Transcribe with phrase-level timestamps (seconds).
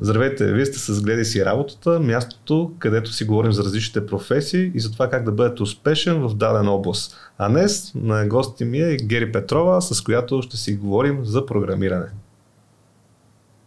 [0.00, 4.80] Здравейте, вие сте с Гледай си работата, мястото, където си говорим за различните професии и
[4.80, 7.16] за това как да бъдете успешен в дадена област.
[7.38, 12.06] А днес на гости ми е Гери Петрова, с която ще си говорим за програмиране.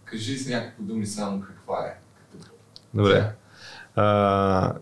[0.06, 2.00] Кажи с някакви думи само каква е.
[2.94, 3.32] Добре.
[3.96, 4.74] А,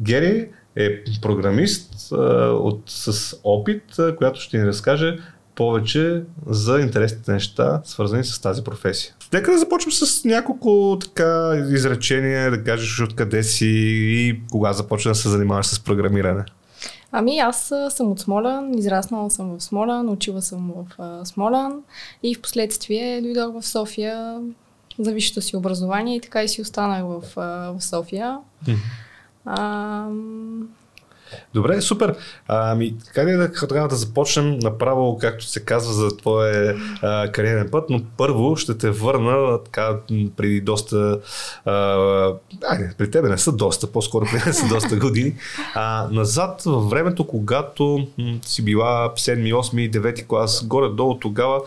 [0.00, 2.16] Гери е програмист а,
[2.50, 5.18] от, с опит, а, която ще ни разкаже
[5.58, 9.14] повече за интересните неща, свързани с тази професия.
[9.32, 15.14] Нека да започнем с няколко така изречения, да кажеш откъде си и кога започна да
[15.14, 16.44] се занимаваш с програмиране.
[17.12, 21.82] Ами аз съм от Смолян, израснала съм в Смолян, учила съм в Смолян
[22.22, 24.40] и в последствие дойдох в София
[24.98, 27.22] за висшето си образование и така и си останах в,
[27.74, 28.38] в София.
[28.66, 28.76] Mm-hmm.
[29.44, 30.06] А,
[31.54, 32.14] Добре, супер.
[32.48, 37.68] Ами, как е да трябва да започнем направо, както се казва, за твоя а, кариерен
[37.70, 39.96] път, но първо ще те върна така
[40.36, 41.20] преди доста.
[41.64, 45.34] А, а, при тебе не са доста, по-скоро при не са доста години.
[45.74, 51.60] А, назад във времето, когато м- си била 7, 8, 9 клас, горе-долу тогава,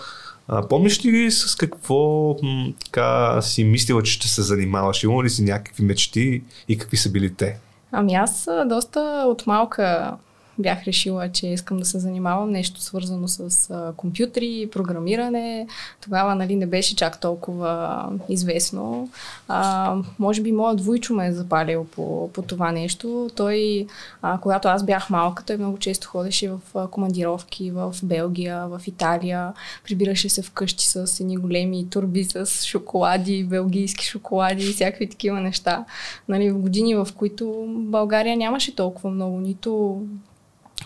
[0.47, 5.03] а, помниш ли с какво м- така си мислила, че ще се занимаваш?
[5.03, 7.57] Имала ли си някакви мечти и какви са били те?
[7.91, 10.17] Ами аз доста от малка
[10.59, 15.67] бях решила, че искам да се занимавам нещо свързано с а, компютри, програмиране.
[16.01, 19.09] Тогава нали, не беше чак толкова известно.
[19.47, 23.29] А, може би моят двойчо ме е запалил по, по това нещо.
[23.35, 23.87] Той,
[24.21, 28.81] а, когато аз бях малка, той много често ходеше в а, командировки в Белгия, в
[28.87, 29.53] Италия.
[29.83, 35.85] Прибираше се вкъщи с едни големи турби с шоколади, белгийски шоколади и всякакви такива неща.
[36.29, 40.01] Нали, в години, в които България нямаше толкова много нито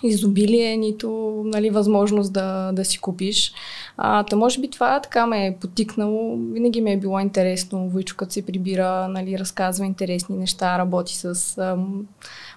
[0.03, 3.53] изобилие, нито нали, възможност да, да си купиш.
[3.97, 6.37] А, та може би това така ме е потикнало.
[6.51, 7.89] Винаги ми е било интересно.
[7.89, 12.07] Войчо, като се прибира, нали, разказва интересни неща, работи с ам,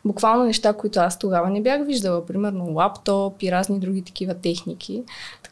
[0.05, 2.27] буквално неща, които аз тогава не бях виждала.
[2.27, 5.03] Примерно лаптоп и разни други такива техники.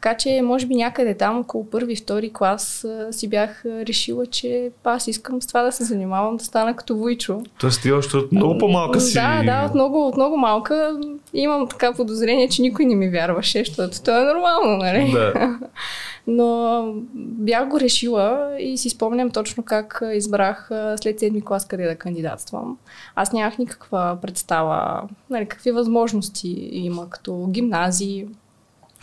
[0.01, 5.07] Така че, може би някъде там, около първи, втори клас, си бях решила, че аз
[5.07, 7.41] искам с това да се занимавам, да стана като Войчо.
[7.59, 9.13] Тоест ти още от много по-малка си.
[9.13, 10.99] Да, да, от много, от много малка.
[11.33, 15.11] Имам така подозрение, че никой не ми вярваше, защото то е нормално, нали?
[15.11, 15.59] Да.
[16.27, 20.69] Но бях го решила и си спомням точно как избрах
[21.01, 22.77] след седми клас къде да кандидатствам.
[23.15, 28.27] Аз нямах никаква представа, нали, какви възможности има като гимназии,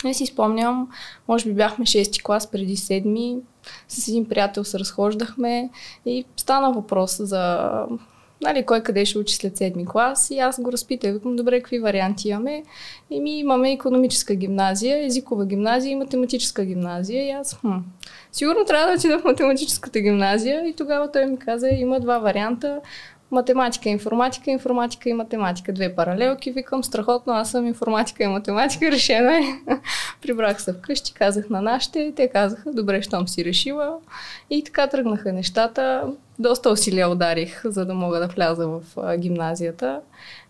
[0.03, 0.87] не си спомням,
[1.27, 3.39] може би бяхме 6 клас преди 7
[3.87, 5.69] с един приятел се разхождахме
[6.05, 7.71] и стана въпрос за
[8.41, 10.29] нали, кой къде ще учи след седми клас.
[10.31, 12.63] И аз го разпитах, викам, добре, какви варианти имаме?
[13.09, 17.77] И ми имаме економическа гимназия, езикова гимназия и математическа гимназия и аз, хм,
[18.31, 22.79] сигурно трябва да отида в математическата гимназия и тогава той ми каза, има два варианта,
[23.31, 25.73] математика, информатика, информатика и математика.
[25.73, 26.51] Две паралелки.
[26.51, 29.43] Викам, страхотно, аз съм информатика и математика, решена е.
[30.21, 33.97] Прибрах се вкъщи, казах на нашите, те казаха, добре, щом си решила.
[34.49, 36.03] И така тръгнаха нещата.
[36.39, 40.01] Доста усилия ударих, за да мога да вляза в а, гимназията.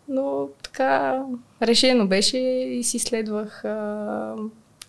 [0.07, 1.21] Но така
[1.61, 4.33] решено беше и си следвах а,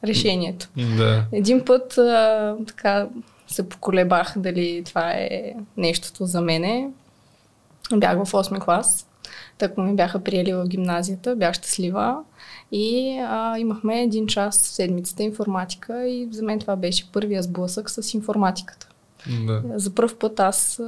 [0.05, 0.69] решението.
[0.97, 1.25] Да.
[1.33, 3.09] Един път а, така
[3.47, 6.89] се поколебах дали това е нещото за мене.
[7.95, 9.07] Бях в 8 клас.
[9.59, 12.19] Так ми бяха приели в гимназията, бях щастлива
[12.73, 17.91] и а, имахме един час в седмицата информатика и за мен това беше първия сблъсък
[17.91, 18.89] с информатиката.
[19.47, 19.63] Да.
[19.75, 20.81] За първ път аз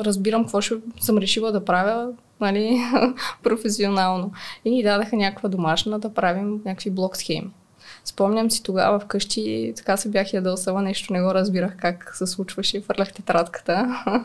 [0.00, 2.08] разбирам какво ще съм решила да правя
[2.40, 2.80] нали,
[3.42, 4.32] професионално.
[4.64, 7.50] И ни дадаха някаква домашна да правим някакви блок схеми.
[8.04, 12.80] Спомням си тогава вкъщи, така се бях ядосала, нещо не го разбирах как се случваше,
[12.80, 14.04] фърлях тетрадката.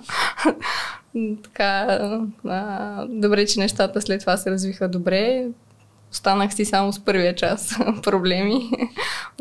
[1.44, 2.00] така,
[2.48, 5.48] а, добре, че нещата след това се развиха добре.
[6.12, 8.72] Останах си само с първия час проблеми.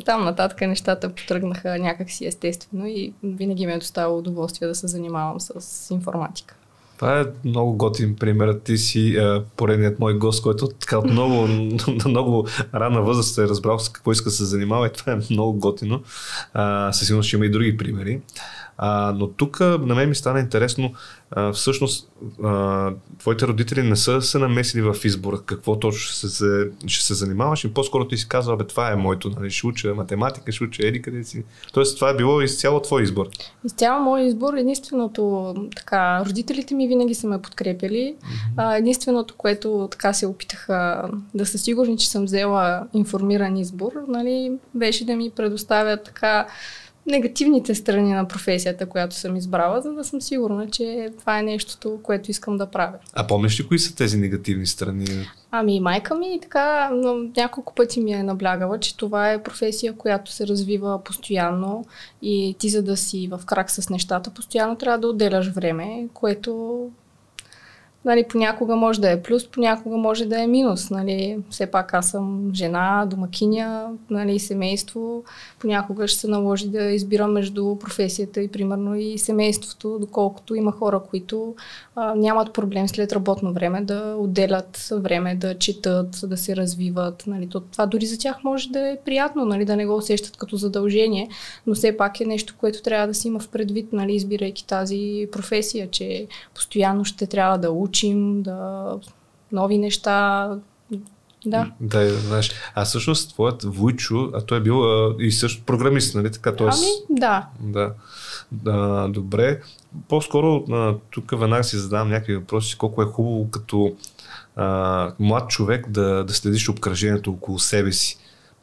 [0.01, 5.41] Оттам нататък нещата потръгнаха някакси естествено и винаги ми е доставало удоволствие да се занимавам
[5.41, 6.55] с информатика.
[6.97, 8.59] Това е много готин пример.
[8.65, 11.47] Ти си е, поредният мой гост, който така от много,
[12.09, 15.59] много рана възраст е разбрал с какво иска да се занимава и това е много
[15.59, 16.03] готино.
[16.93, 18.21] със сигурност ще има и други примери.
[18.79, 20.93] А, но тук на мен ми стана интересно,
[21.31, 22.11] а, всъщност
[22.45, 27.15] а, твоите родители не са се намесили в избора какво точно ще се, ще се
[27.15, 30.65] занимаваш и по-скоро ти си казва, бе това е моето, нали, ще уча математика, ще
[30.65, 31.45] уча еди къде си.
[31.73, 33.27] Тоест това е било изцяло твой избор.
[33.65, 38.15] Изцяло мой избор, единственото така, родителите ми винаги са ме подкрепили.
[38.57, 38.79] Mm-hmm.
[38.79, 45.07] единственото, което така се опитаха да са сигурни, че съм взела информиран избор, нали, беше
[45.07, 46.47] да ми предоставят така
[47.07, 51.99] негативните страни на професията, която съм избрала, за да съм сигурна, че това е нещото,
[52.03, 52.99] което искам да правя.
[53.13, 55.07] А помниш ли кои са тези негативни страни?
[55.51, 56.91] Ами майка ми така
[57.37, 61.85] няколко пъти ми е наблягала, че това е професия, която се развива постоянно
[62.23, 66.81] и ти за да си в крак с нещата, постоянно трябва да отделяш време, което
[68.05, 70.91] Нали, понякога може да е плюс, понякога може да е минус.
[70.91, 71.39] Нали.
[71.51, 75.25] Все пак аз съм жена, домакиня, нали, семейство.
[75.59, 81.01] Понякога ще се наложи да избирам между професията и примерно и семейството, доколкото има хора,
[81.11, 81.55] които
[81.97, 87.25] а, нямат проблем след работно време да отделят време, да четат, да се развиват.
[87.27, 87.49] Нали.
[87.49, 90.57] То, това дори за тях може да е приятно, нали, да не го усещат като
[90.57, 91.29] задължение,
[91.67, 95.29] но все пак е нещо, което трябва да си има в предвид, нали, избирайки тази
[95.33, 98.99] професия, че постоянно ще трябва да учи учим, да
[99.53, 100.51] нови неща.
[101.47, 101.71] Да.
[101.81, 102.53] Да, знаеш.
[102.75, 106.57] А всъщност твоят Войчо, а той е бил а, и също програмист, нали така?
[106.57, 107.49] Тоест, ами, да.
[107.61, 107.93] Да.
[108.53, 109.09] да.
[109.09, 109.61] Добре.
[110.09, 113.97] По-скоро а, тук веднага си задавам някакви въпроси, колко е хубаво като
[114.57, 118.19] а, млад човек да, да следиш обкръжението около себе си.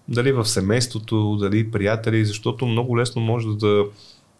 [0.07, 3.85] Дали в семейството, дали приятели, защото много лесно може да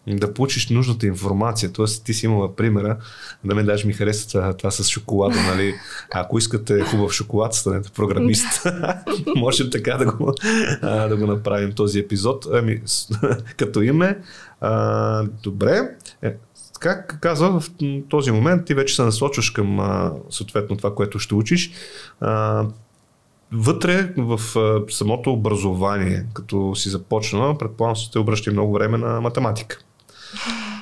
[0.06, 1.72] да получиш нужната информация.
[1.72, 2.96] Тоест, ти си имала примера,
[3.44, 5.74] да ме даже ми хареса това, това с шоколада, нали?
[6.14, 8.66] Ако искате хубав шоколад, станете програмист.
[9.36, 10.34] Можем така да го,
[10.82, 12.46] да го направим този епизод.
[12.52, 12.82] Ами,
[13.56, 14.18] като име,
[14.60, 15.88] а, добре.
[16.22, 16.34] Е,
[16.80, 17.70] как казва, в
[18.08, 21.72] този момент ти вече се насочваш към а, съответно това, което ще учиш.
[22.20, 22.64] А,
[23.52, 24.40] вътре в
[24.90, 29.78] самото образование, като си започнала, предполагам, че те обръща много време на математика.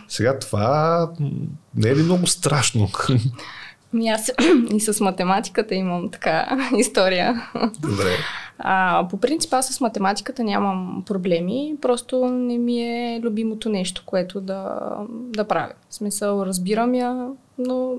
[0.08, 1.10] Сега това
[1.74, 2.88] не е ли много страшно?
[3.92, 4.32] Ми аз
[4.74, 7.50] и с математиката имам така история.
[7.80, 8.16] Добре.
[8.58, 14.40] А, по принцип аз с математиката нямам проблеми, просто не ми е любимото нещо, което
[14.40, 15.72] да, да правя.
[15.90, 17.94] В смисъл, разбирам я, но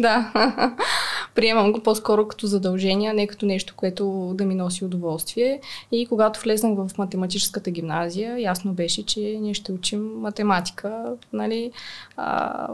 [0.00, 0.32] да,
[1.34, 5.60] приемам го по-скоро като задължение, не като нещо, което да ми носи удоволствие.
[5.92, 11.04] И когато влезнах в математическата гимназия, ясно беше, че ние ще учим математика.
[11.32, 11.70] Нали,
[12.16, 12.68] а,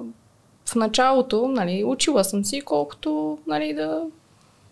[0.67, 4.03] в началото, нали, учила съм си колкото нали, да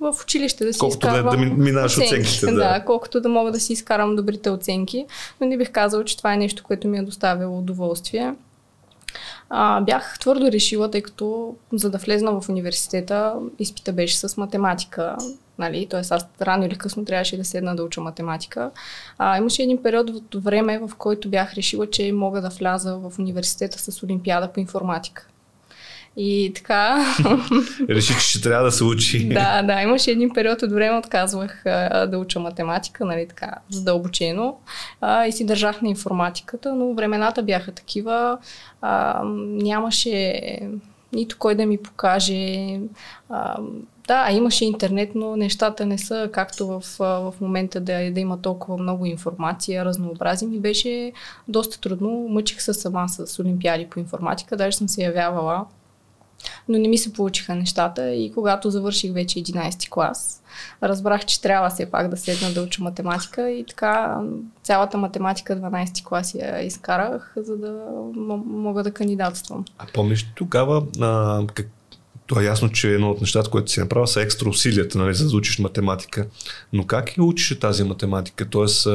[0.00, 2.16] в училище да си колкото изкарвам да, да минаваш оценките.
[2.16, 2.52] оценките да.
[2.72, 5.06] да, колкото да мога да си изкарам добрите оценки.
[5.40, 8.34] Но не бих казала, че това е нещо, което ми е доставило удоволствие
[9.50, 15.16] а, бях твърдо решила, тъй като за да влезна в университета, изпита беше с математика.
[15.58, 15.86] Нали?
[15.90, 18.70] Тоест аз рано или късно трябваше да седна да уча математика.
[19.18, 23.18] А, имаше един период от време, в който бях решила, че мога да вляза в
[23.18, 25.26] университета с Олимпиада по информатика.
[26.16, 27.14] И така.
[27.88, 29.28] Реши, че ще трябва да се учи.
[29.28, 29.82] да, да.
[29.82, 34.56] Имаше един период от време, отказвах а, да уча математика, нали така, задълбочено.
[35.00, 38.38] А, и си държах на информатиката, но времената бяха такива.
[38.82, 40.40] А, нямаше
[41.12, 42.80] нито кой да ми покаже.
[43.28, 43.56] А,
[44.06, 48.76] да, имаше интернет, но нещата не са както в, в момента да, да има толкова
[48.76, 50.48] много информация, разнообразие.
[50.48, 51.12] Ми беше
[51.48, 52.26] доста трудно.
[52.28, 54.56] Мъчих се сама с олимпиади по информатика.
[54.56, 55.64] Даже съм се явявала
[56.68, 60.42] но не ми се получиха нещата и когато завърших вече 11 клас,
[60.82, 64.20] разбрах, че трябва все пак да седна да уча математика и така
[64.62, 67.72] цялата математика 12 клас я изкарах, за да
[68.16, 69.64] м- мога да кандидатствам.
[69.78, 71.66] А помниш тогава а, как,
[72.26, 75.30] то е ясно, че едно от нещата, което си направил, са екстра усилията, нали, за
[75.30, 76.26] да учиш математика.
[76.72, 78.48] Но как я учиш тази математика?
[78.48, 78.88] Тоест,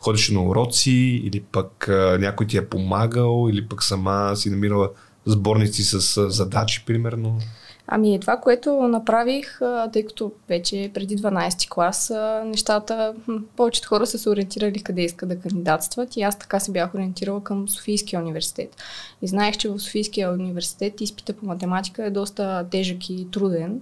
[0.00, 0.90] ходиш на уроци
[1.24, 4.90] или пък някой ти е помагал или пък сама си намирала
[5.26, 7.38] сборници с задачи, примерно?
[7.86, 9.60] Ами това, което направих,
[9.92, 12.12] тъй като вече преди 12 клас,
[12.46, 13.14] нещата,
[13.56, 17.44] повечето хора са се ориентирали къде искат да кандидатстват и аз така се бях ориентирала
[17.44, 18.76] към Софийския университет.
[19.22, 23.80] И знаех, че в Софийския университет изпита по математика е доста тежък и труден.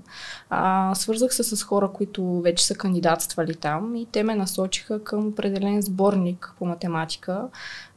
[0.50, 5.26] А, свързах се с хора, които вече са кандидатствали там и те ме насочиха към
[5.26, 7.48] определен сборник по математика,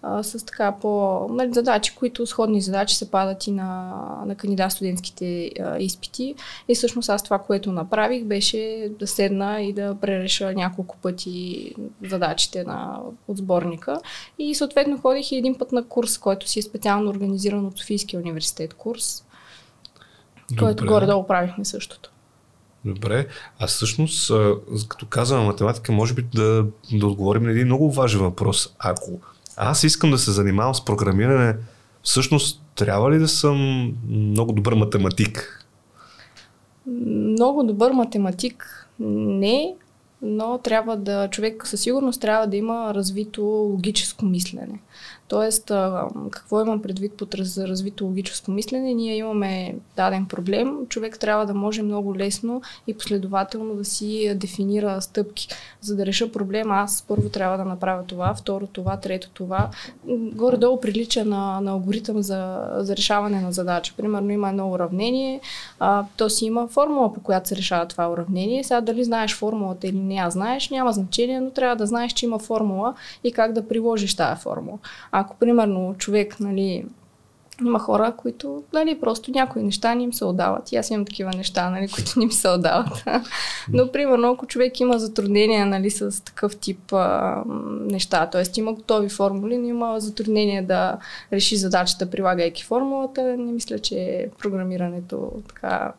[0.04, 3.94] а, с така по нали, задачи, които сходни задачи се падат и на,
[4.26, 6.36] на кандидат студентските а, изпити.
[6.68, 11.74] И всъщност аз това, което направих, беше да седна и да пререша няколко пъти
[12.10, 14.00] задачите на, от сборника.
[14.40, 18.20] И съответно ходих и един път на курс, който си е специално организиран от Софийския
[18.20, 19.26] университет курс,
[20.50, 20.64] Добре.
[20.64, 22.12] който горе-долу правихме същото.
[22.86, 23.28] Добре.
[23.60, 24.32] А всъщност,
[24.88, 28.76] като казвам математика, може би да, да отговорим на един много важен въпрос.
[28.80, 29.20] Ако
[29.58, 31.56] аз искам да се занимавам с програмиране.
[32.04, 35.66] Всъщност, трябва ли да съм много добър математик?
[36.88, 39.76] Много добър математик не,
[40.22, 44.80] но трябва да, човек със сигурност трябва да има развито логическо мислене.
[45.28, 45.72] Тоест,
[46.32, 48.94] какво имам предвид под раз, развито логическо мислене?
[48.94, 55.02] Ние имаме даден проблем, човек трябва да може много лесно и последователно да си дефинира
[55.02, 55.48] стъпки.
[55.82, 59.70] За да реша проблема, аз първо трябва да направя това, второ това, трето това.
[60.08, 63.94] Горе-долу прилича на, на алгоритъм за, за решаване на задача.
[63.98, 65.42] Примерно има едно уравнение,
[65.80, 68.64] а, то си има формула, по която се решава това уравнение.
[68.64, 72.26] Сега дали знаеш формулата или не я знаеш, няма значение, но трябва да знаеш, че
[72.26, 74.78] има формула и как да приложиш тази формула.
[75.16, 76.86] Ако, примерно, човек, нали,
[77.62, 80.72] има хора, които, нали, просто някои неща ни им се отдават.
[80.72, 83.04] И аз имам такива неща, нали, които ни ми се отдават.
[83.74, 87.44] Но, примерно, ако човек има затруднения, нали, с такъв тип а,
[87.82, 88.44] неща, т.е.
[88.60, 90.98] има готови формули, но има затруднение да
[91.34, 95.94] реши задачата, прилагайки формулата, не мисля, че програмирането така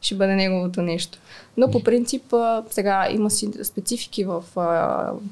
[0.00, 1.18] ще бъде неговото нещо.
[1.56, 2.34] Но по принцип
[2.70, 4.44] сега има си специфики в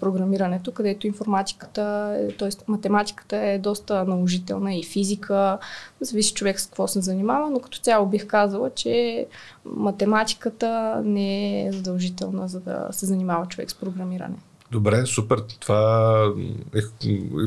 [0.01, 2.51] програмирането, където информатиката, т.е.
[2.69, 5.59] математиката е доста наложителна и физика,
[6.01, 9.27] зависи човек с какво се занимава, но като цяло бих казала, че
[9.65, 14.37] математиката не е задължителна, за да се занимава човек с програмиране.
[14.71, 15.43] Добре, супер.
[15.61, 16.33] Това
[16.75, 16.81] е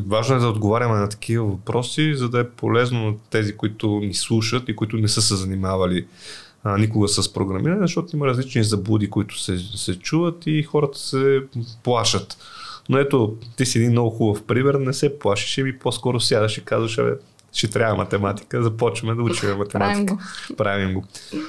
[0.08, 4.14] важно е да отговаряме на такива въпроси, за да е полезно на тези, които ни
[4.14, 6.06] слушат и които не са се занимавали
[6.68, 11.44] а, никога с програмиране, защото има различни заблуди, които се, се чуват и хората се
[11.84, 12.38] плашат.
[12.90, 16.66] Но ето, ти си един много хубав пример, не се плашиш и по-скоро сядаш и
[16.66, 17.12] казваш, абе,
[17.54, 19.80] ще трябва математика, започваме да учим математика.
[19.80, 20.20] Правим го.
[20.58, 21.04] Правим го.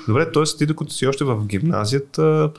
[0.09, 0.43] Добре, т.е.
[0.59, 2.51] ти докато си още в гимназията,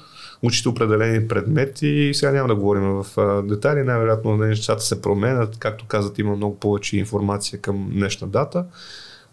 [0.44, 3.06] учите определени предмети и сега няма да говорим в
[3.48, 8.66] детайли, най-вероятно нещата се променят, както казват, има много повече информация към днешна дата.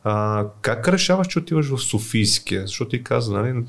[0.09, 2.61] А, как решаваш, че отиваш в Софийския?
[2.67, 3.65] Защото ти каза, нали,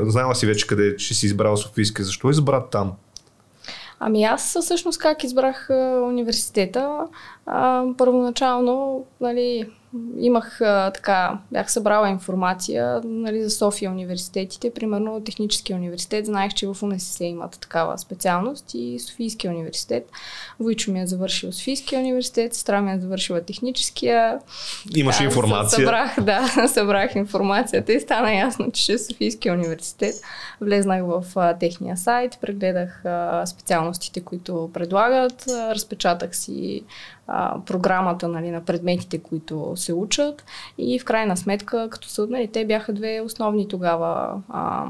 [0.00, 2.04] знаела си вече къде ще си избрал Софийския.
[2.04, 2.92] Защо избра там?
[4.00, 5.66] Ами аз всъщност как избрах
[6.04, 6.98] университета?
[7.46, 9.70] А, първоначално, нали,
[10.18, 16.66] имах а, така, бях събрала информация нали, за София университетите, примерно Техническия университет, знаех, че
[16.66, 20.10] в УНСС имат такава специалност и Софийския университет.
[20.60, 24.38] Войчо ми е завършил Софийския университет, сестра ми е завършила Техническия.
[24.96, 25.70] Имаш да, информация?
[25.70, 30.14] Събрах, да, събрах информацията и стана ясно, че ще е Софийския университет.
[30.60, 36.82] Влезнах в а, техния сайт, прегледах а, специалностите, които предлагат, а, разпечатах си
[37.32, 40.44] а, програмата нали, на предметите, които се учат
[40.78, 44.86] и в крайна сметка, като са, нали, те бяха две основни тогава а,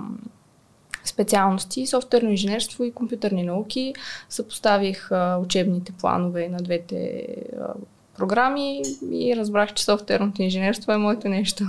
[1.05, 3.95] специалности софтуерно инженерство и компютърни науки.
[4.29, 7.27] Съпоставих а, учебните планове на двете
[7.61, 7.73] а,
[8.19, 8.83] програми
[9.13, 11.65] и разбрах, че софтуерното инженерство е моето нещо.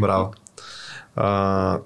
[0.00, 0.32] Браво.
[1.16, 1.78] А,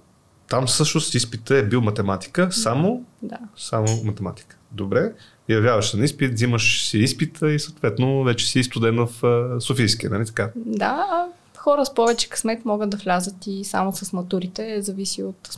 [0.49, 3.39] там всъщност изпита е бил математика, само, да.
[3.57, 4.57] само математика.
[4.73, 5.13] Добре
[5.53, 10.51] явяваш на изпит, взимаш си изпита и съответно вече си студент в Софийския, нали така?
[10.57, 11.27] Да,
[11.63, 15.57] хора с повече късмет могат да влязат и само с матурите, зависи от с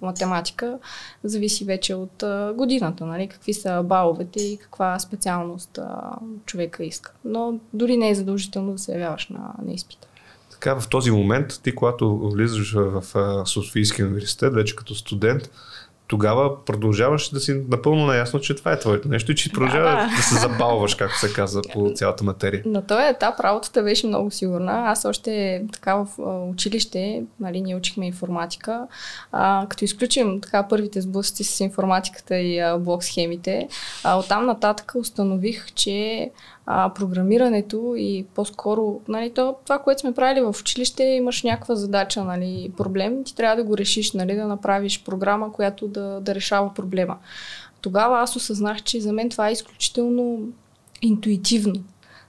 [0.00, 0.78] по математика,
[1.24, 6.10] зависи вече от а, годината, нали, какви са баловете и каква специалност а,
[6.46, 7.12] човека иска.
[7.24, 10.08] Но дори не е задължително да се явяваш на, на изпита.
[10.50, 15.50] Така, в този момент, ти когато влизаш в, в Софийския университет, вече като студент,
[16.08, 19.96] тогава продължаваш да си напълно наясно, че това е твоето нещо и че продължава да,
[19.96, 20.16] да.
[20.16, 22.62] да се запалваш, както се казва, по цялата материя.
[22.66, 24.72] На този етап работата беше много сигурна.
[24.72, 26.06] Аз още така в
[26.50, 28.86] училище, нали, ние учихме информатика.
[29.32, 33.68] А, като изключим така първите сблъсъци с информатиката и а, блок схемите,
[34.04, 36.30] а, оттам нататък установих, че
[36.66, 42.24] а, програмирането и по-скоро, нали, то, това, което сме правили в училище, имаш някаква задача,
[42.24, 46.74] нали, проблем, ти трябва да го решиш, нали, да направиш програма, която да, да решава
[46.74, 47.16] проблема.
[47.80, 50.40] Тогава аз осъзнах, че за мен това е изключително
[51.02, 51.74] интуитивно.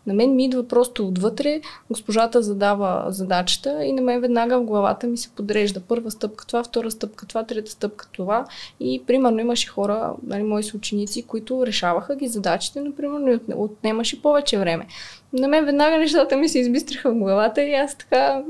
[0.08, 5.08] На мен ми идва просто отвътре, госпожата задава задачата и на мен веднага в главата
[5.08, 5.80] ми се подрежда.
[5.80, 8.46] Първа стъпка това, втора стъпка това, трета стъпка това.
[8.80, 14.60] И примерно имаше хора, нали, мои съученици, които решаваха ги задачите, но примерно отнемаше повече
[14.60, 14.88] време
[15.34, 18.44] на мен веднага нещата ми се избистриха в главата и аз така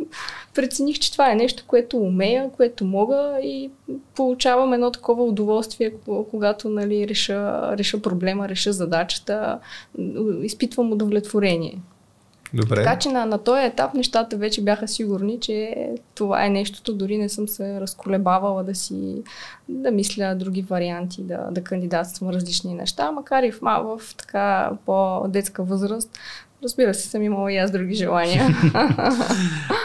[0.55, 3.71] прецених, че това е нещо, което умея, което мога и
[4.15, 5.93] получавам едно такова удоволствие,
[6.31, 9.59] когато нали, реша, реша проблема, реша задачата,
[10.43, 11.77] изпитвам удовлетворение.
[12.53, 12.75] Добре.
[12.75, 15.75] Така че на, на този етап нещата вече бяха сигурни, че
[16.15, 16.93] това е нещото.
[16.93, 19.23] Дори не съм се разколебавала да си
[19.69, 25.63] да мисля други варианти, да, да кандидатствам различни неща, макар и в, в така по-детска
[25.63, 26.17] възраст
[26.67, 28.47] Разбира се, съм имала и аз други желания.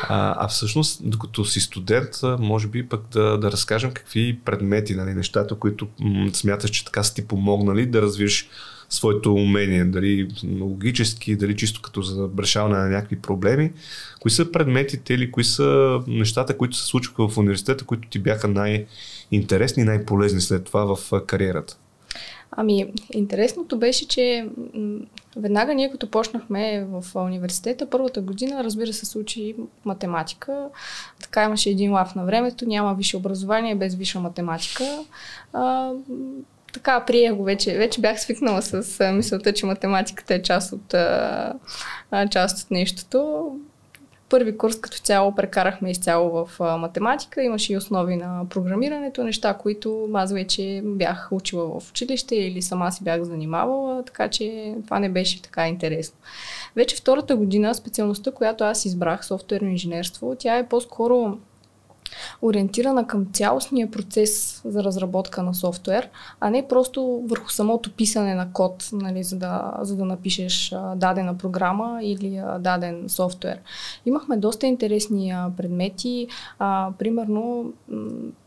[0.09, 2.09] а, а всъщност, докато си студент,
[2.39, 7.03] може би пък да, да разкажем какви предмети, нали, нещата, които м- смяташ, че така
[7.03, 8.49] са ти помогнали да развиш
[8.89, 10.29] своето умение, дали
[10.61, 13.73] логически, дали чисто като за решаване на някакви проблеми.
[14.21, 18.49] Кои са предметите или кои са нещата, които се случваха в университета, които ти бяха
[18.49, 21.77] най-интересни и най-полезни след това в кариерата?
[22.57, 24.49] Ами, интересното беше, че
[25.37, 29.55] веднага ние като почнахме в университета, първата година, разбира се, случи
[29.85, 30.69] математика.
[31.23, 34.85] Така имаше един лав на времето, няма висше образование без висша математика.
[35.53, 35.93] А,
[36.73, 37.79] така, приех го вече.
[37.79, 40.95] Вече бях свикнала с мисълта, че математиката е част от,
[42.31, 43.51] част от нещото
[44.33, 47.43] първи курс като цяло прекарахме изцяло в математика.
[47.43, 52.93] Имаше и основи на програмирането, неща, които аз вече бях учила в училище или сама
[52.93, 56.17] си бях занимавала, така че това не беше така интересно.
[56.77, 61.39] Вече втората година специалността, която аз избрах, софтуерно инженерство, тя е по-скоро
[62.43, 66.09] ориентирана към цялостния процес за разработка на софтуер,
[66.41, 71.39] а не просто върху самото писане на код, нали, за, да, за да напишеш дадена
[71.39, 73.59] програма или даден софтуер.
[74.07, 76.27] Имахме доста интересни предмети.
[76.59, 77.73] А, примерно,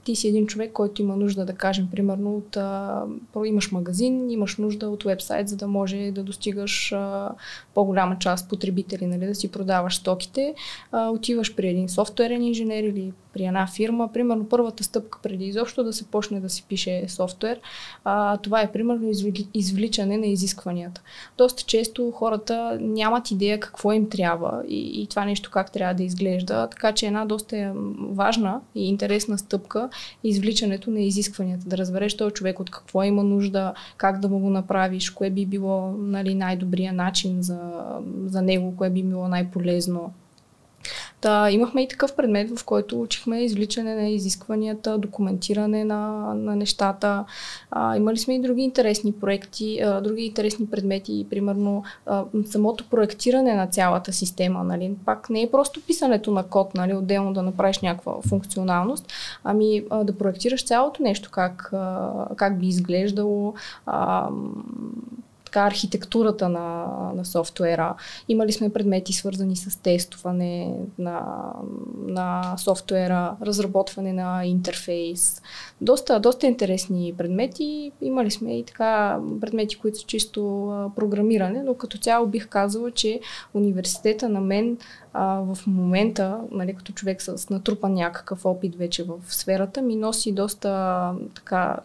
[0.03, 3.03] ти си един човек, който има нужда, да кажем, примерно, от, а,
[3.45, 7.31] имаш магазин, имаш нужда от вебсайт, за да може да достигаш а,
[7.73, 10.55] по-голяма част потребители, нали, да си продаваш стоките.
[10.91, 14.13] А, отиваш при един софтуерен инженер или при една фирма.
[14.13, 17.59] Примерно, първата стъпка преди изобщо да се почне да си пише софтуер,
[18.03, 19.11] а, това е примерно
[19.53, 21.01] извличане на изискванията.
[21.37, 26.03] Доста често хората нямат идея какво им трябва и, и това нещо как трябва да
[26.03, 29.89] изглежда, така че една доста важна и интересна стъпка
[30.23, 34.49] извличането на изискванията, да разбереш този човек от какво има нужда, как да му го
[34.49, 37.59] направиш, кое би било нали, най-добрия начин за,
[38.25, 40.13] за него, кое би било най-полезно.
[41.21, 47.25] Та, имахме и такъв предмет, в който учихме извличане на изискванията, документиране на, на нещата.
[47.71, 53.53] А, имали сме и други интересни проекти, а, други интересни предмети, примерно а, самото проектиране
[53.53, 54.63] на цялата система.
[54.63, 54.95] Нали?
[55.05, 56.93] Пак не е просто писането на код, нали?
[56.93, 59.07] отделно да направиш някаква функционалност,
[59.43, 63.53] ами а, да проектираш цялото нещо, как, а, как би изглеждало.
[63.85, 64.29] А,
[65.55, 67.95] така архитектурата на, на софтуера.
[68.27, 71.21] Имали сме предмети свързани с тестоване на,
[72.07, 75.41] на софтуера, разработване на интерфейс.
[75.81, 77.91] Доста, доста интересни предмети.
[78.01, 80.41] Имали сме и така предмети, които са чисто
[80.95, 83.19] програмиране, но като цяло бих казала, че
[83.53, 84.77] университета на мен
[85.13, 90.31] а, в момента, нали, като човек с натрупан някакъв опит вече в сферата, ми носи
[90.31, 91.77] доста така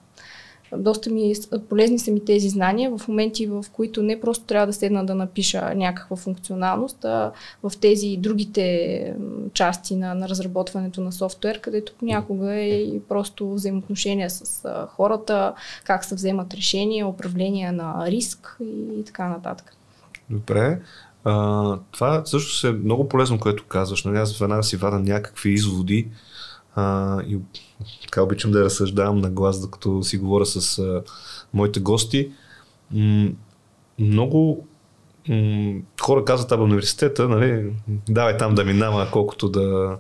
[0.77, 1.35] доста ми
[1.69, 5.15] полезни са ми тези знания в моменти, в които не просто трябва да седна да
[5.15, 9.15] напиша някаква функционалност, а в тези другите
[9.53, 15.55] части на, на разработването на софтуер, където понякога е и просто взаимоотношения с хората,
[15.85, 19.77] как се вземат решения, управление на риск и, и така нататък.
[20.31, 20.81] Добре.
[21.25, 24.05] А, това също е много полезно, което казваш.
[24.05, 24.19] Нали?
[24.19, 26.09] Аз веднага си вада някакви изводи
[26.75, 27.39] а, и
[28.03, 31.03] така обичам да разсъждавам на глас, докато си говоря с а,
[31.55, 32.31] моите гости.
[32.95, 33.31] М-
[33.99, 34.67] много
[35.29, 37.73] м- хора казват, абе университета, нали,
[38.09, 39.97] давай там да минава, колкото да,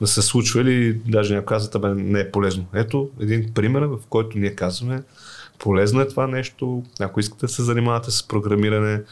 [0.00, 2.66] да се случва или даже някой казват, абе не е полезно.
[2.74, 5.02] Ето един пример, в който ние казваме,
[5.58, 9.02] полезно е това нещо, ако искате да се занимавате с програмиране,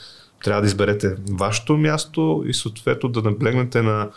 [0.44, 4.10] трябва да изберете вашето място и съответно да наблегнете на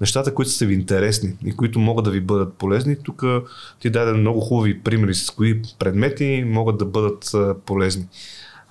[0.00, 2.96] нещата, които са ви интересни и които могат да ви бъдат полезни.
[3.02, 3.24] Тук
[3.80, 7.32] ти даде много хубави примери с кои предмети могат да бъдат
[7.66, 8.06] полезни.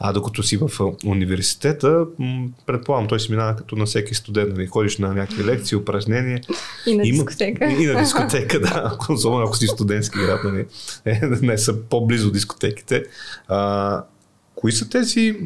[0.02, 0.70] А докато си в
[1.06, 2.06] университета,
[2.66, 6.42] предполагам, той си минава като на всеки студент, нали, ходиш на някакви лекции, упражнения.
[6.86, 7.66] И на дискотека.
[7.66, 8.98] И, и на дискотека, да.
[9.10, 10.66] Особено ако си студентски град, нали.
[11.06, 13.04] Е, не са по-близо дискотеките.
[13.48, 14.04] А,
[14.60, 15.40] кои са тези,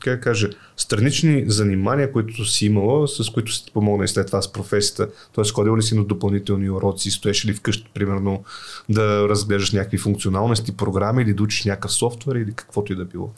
[0.00, 4.42] как кажа, странични занимания, които си имала, с които си ти помогна и след това
[4.42, 5.08] с професията?
[5.32, 8.42] Тоест, ходила ли си на допълнителни уроци, стоеш ли вкъщи, примерно,
[8.88, 13.30] да разглеждаш някакви функционалности, програми или да учиш някакъв софтуер или каквото и да било?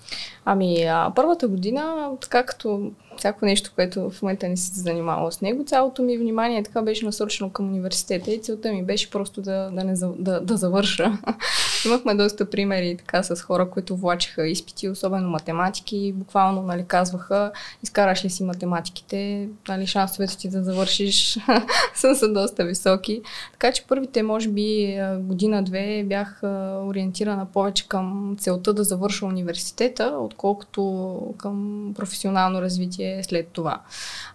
[0.44, 5.40] Ами, а, първата година, така като всяко нещо, което в момента не се занимавала с
[5.40, 9.70] него, цялото ми внимание така беше насочено към университета и целта ми беше просто да,
[9.70, 11.18] да, не, да, да завърша.
[11.86, 17.52] Имахме доста примери така с хора, които влачиха изпити, особено математики, буквално нали, казваха,
[17.82, 21.38] изкараш ли си математиките, нали, шансовете ти да завършиш
[21.94, 23.22] са, са доста високи.
[23.52, 26.40] Така че първите, може би, година-две бях
[26.86, 33.80] ориентирана повече към целта да завърша университета, отколкото към професионално развитие след това.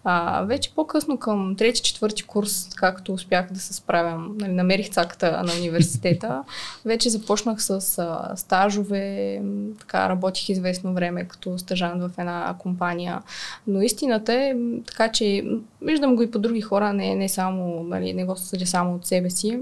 [0.04, 5.54] А, вече по-късно към трети-четвърти курс, както успях да се справям, нали, намерих цаката на
[5.60, 6.44] университета,
[6.86, 9.42] вече започнах с а, стажове,
[9.80, 13.22] така работих известно време като стажант в една компания.
[13.68, 14.56] Но истината е,
[14.88, 15.46] така че
[15.82, 19.06] виждам го и по други хора, не, не само, нали, не го съдя само от
[19.06, 19.60] себе си.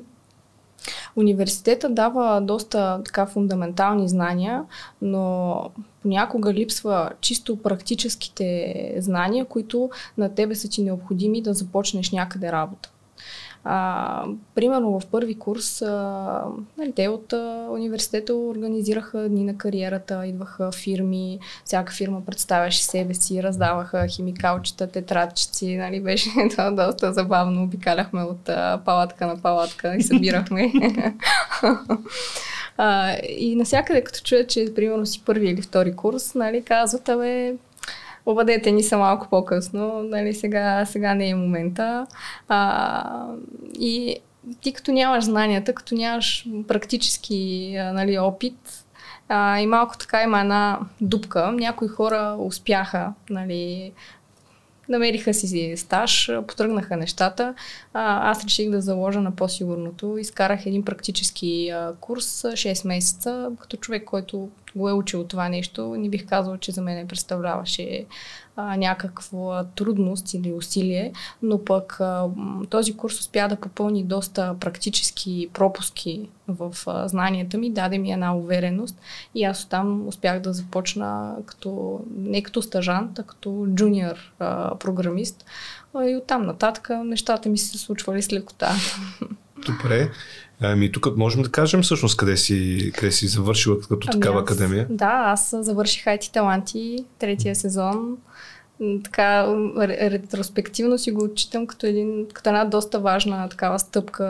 [1.16, 4.64] Университета дава доста така фундаментални знания,
[5.02, 5.56] но
[6.02, 12.90] понякога липсва чисто практическите знания, които на тебе са ти необходими да започнеш някъде работа.
[13.66, 16.42] А, примерно в първи курс а,
[16.78, 23.14] нали, те от а, университета организираха дни на кариерата, идваха фирми, всяка фирма представяше себе
[23.14, 29.96] си, раздаваха химикалчета, тетрадчици, нали, беше това доста забавно, обикаляхме от а, палатка на палатка
[29.96, 30.74] и събирахме.
[32.78, 37.54] а, и насякъде като чуят, че примерно си първи или втори курс, нали, казват, абе,
[38.26, 42.08] Обадете ни са малко по-късно, нали, сега, сега не е момента.
[42.48, 43.28] А,
[43.80, 44.16] и
[44.62, 48.86] ти като нямаш знанията, като нямаш практически нали, опит,
[49.30, 51.52] а, и малко така има една дупка.
[51.52, 53.92] Някои хора успяха, нали,
[54.90, 57.54] намериха си стаж, потръгнаха нещата.
[57.94, 60.18] Аз реших да заложа на по-сигурното.
[60.18, 66.10] Изкарах един практически курс 6 месеца, като човек, който го е учил това нещо, не
[66.10, 68.06] бих казал, че за мен представляваше
[68.56, 72.28] а, някаква трудност или усилие, но пък а,
[72.70, 78.36] този курс успя да попълни доста практически пропуски в а, знанията ми, даде ми една
[78.36, 79.02] увереност
[79.36, 85.46] и аз там успях да започна като, не като стажант, а като джуниор а, програмист.
[85.94, 88.72] А, и оттам нататък нещата ми се случвали с лекота.
[89.66, 90.12] Добре.
[90.64, 94.88] Ами тук можем да кажем всъщност къде си, къде си завършила като ами такава академия.
[94.90, 98.18] Да, аз завърших IT Таланти, третия сезон.
[99.04, 99.48] Така,
[99.88, 104.26] ретроспективно си го отчитам като, един, като една доста важна такава стъпка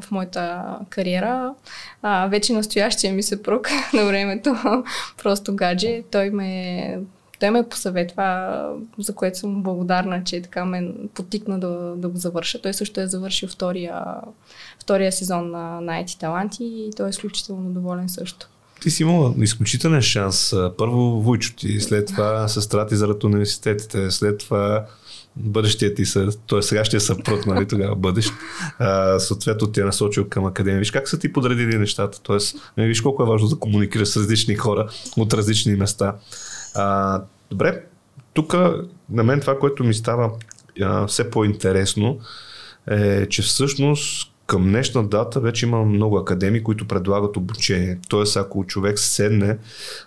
[0.00, 1.54] в моята кариера.
[2.02, 4.56] А, вече настоящия ми се прок на времето,
[5.22, 6.02] просто гадже.
[6.10, 7.00] Той ме
[7.40, 8.66] той ме посъветва,
[8.98, 12.62] за което съм благодарна, че така ме потикна да, да го завърша.
[12.62, 14.04] Той също е завършил втория,
[14.82, 18.48] втория сезон на Найти Таланти и той е изключително доволен също.
[18.80, 20.54] Ти си имала изключителен шанс.
[20.78, 24.86] Първо Войчо ти, след това сестра ти заради университетите, след това
[25.36, 26.04] бъдещия ти,
[26.48, 26.62] т.е.
[26.62, 28.32] сегащия съпруг, нали, тогава бъдещ,
[28.78, 30.78] а, съответно ти е насочил към академия.
[30.78, 32.36] Виж как са ти подредили нещата, т.е.
[32.76, 36.14] Нали, виж колко е важно да комуникираш с различни хора от различни места.
[36.74, 37.82] А, добре,
[38.34, 38.54] тук
[39.10, 40.30] на мен това, което ми става
[40.82, 42.20] а, все по-интересно,
[42.90, 47.98] е, че всъщност към днешна дата вече има много академии, които предлагат обучение.
[48.08, 49.58] Тоест, ако човек седне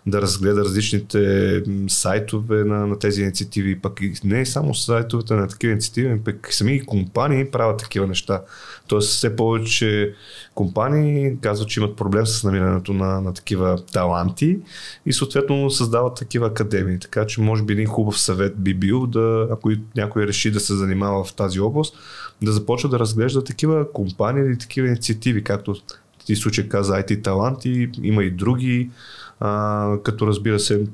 [0.07, 5.71] да разгледа различните сайтове на, на тези инициативи, пък и не само сайтовете на такива
[5.71, 8.41] инициативи, пък сами компании правят такива неща.
[8.87, 10.13] Тоест, все повече
[10.55, 14.59] компании казват, че имат проблем с намирането на, на такива таланти
[15.05, 16.99] и съответно създават такива академии.
[16.99, 20.75] Така че, може би един хубав съвет би бил да, ако някой реши да се
[20.75, 21.95] занимава в тази област,
[22.41, 25.75] да започва да разглежда такива компании или такива инициативи, както
[26.25, 28.89] ти случай каза IT таланти, има и други,
[29.39, 30.85] а, като разбира се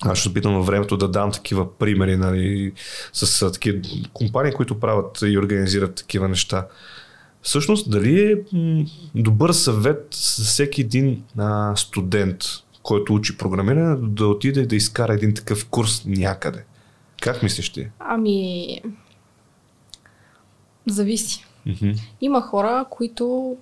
[0.00, 2.72] аз ще опитам във времето да дам такива примери нали,
[3.12, 3.78] с такива
[4.12, 6.66] компании, които правят и организират такива неща.
[7.42, 8.36] Всъщност, дали е
[9.14, 12.44] добър съвет за всеки един а, студент,
[12.82, 16.64] който учи програмиране, да отиде да изкара един такъв курс някъде?
[17.20, 17.88] Как мислиш ти?
[17.98, 18.80] Ами,
[20.86, 21.44] Зависи.
[21.66, 21.98] Mm-hmm.
[22.20, 23.56] Има хора, които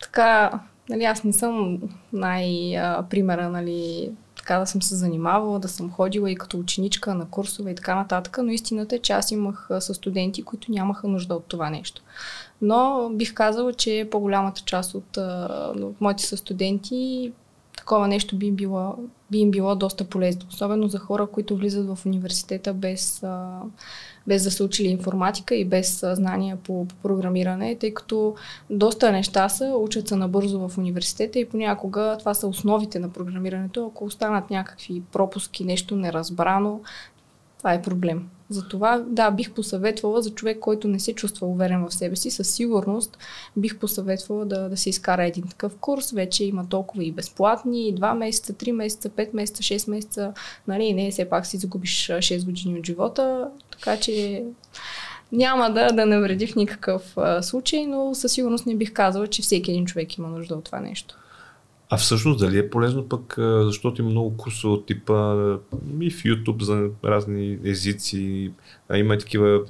[0.00, 1.78] така, нали, аз не съм
[2.12, 4.10] най-примера, нали,
[4.46, 7.94] така да съм се занимавала, да съм ходила и като ученичка на курсове и така
[7.94, 12.02] нататък, но истината е, че аз имах с студенти, които нямаха нужда от това нещо.
[12.62, 15.16] Но бих казала, че по-голямата част от,
[15.80, 17.32] от моите студенти
[17.76, 18.94] такова нещо би било,
[19.30, 20.42] би им било доста полезно.
[20.48, 23.24] Особено за хора, които влизат в университета без,
[24.26, 28.34] без да са учили информатика и без знания по, по програмиране, тъй като
[28.70, 33.86] доста неща са, учат се набързо в университета и понякога това са основите на програмирането.
[33.86, 36.80] Ако останат някакви пропуски, нещо неразбрано,
[37.58, 38.28] Това е проблем.
[38.50, 42.50] Затова, да, бих посъветвала за човек, който не се чувства уверен в себе си, със
[42.50, 43.18] сигурност
[43.56, 46.10] бих посъветвала да, да се изкара един такъв курс.
[46.10, 50.32] Вече има толкова и безплатни, и 2 месеца, 3 месеца, 5 месеца, 6 месеца.
[50.68, 54.44] Нали, не, все пак си загубиш 6 години от живота, така че
[55.32, 59.42] няма да, да навреди в никакъв а, случай, но със сигурност не бих казала, че
[59.42, 61.18] всеки един човек има нужда от това нещо.
[61.90, 65.34] А всъщност дали е полезно пък, защото има много курсове от типа
[66.00, 68.52] и в YouTube за разни езици,
[68.88, 69.60] а има и такива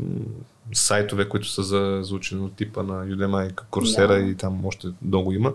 [0.72, 4.30] сайтове, които са за, за учене от типа на Udemy, Coursera да.
[4.30, 5.52] и там още много има.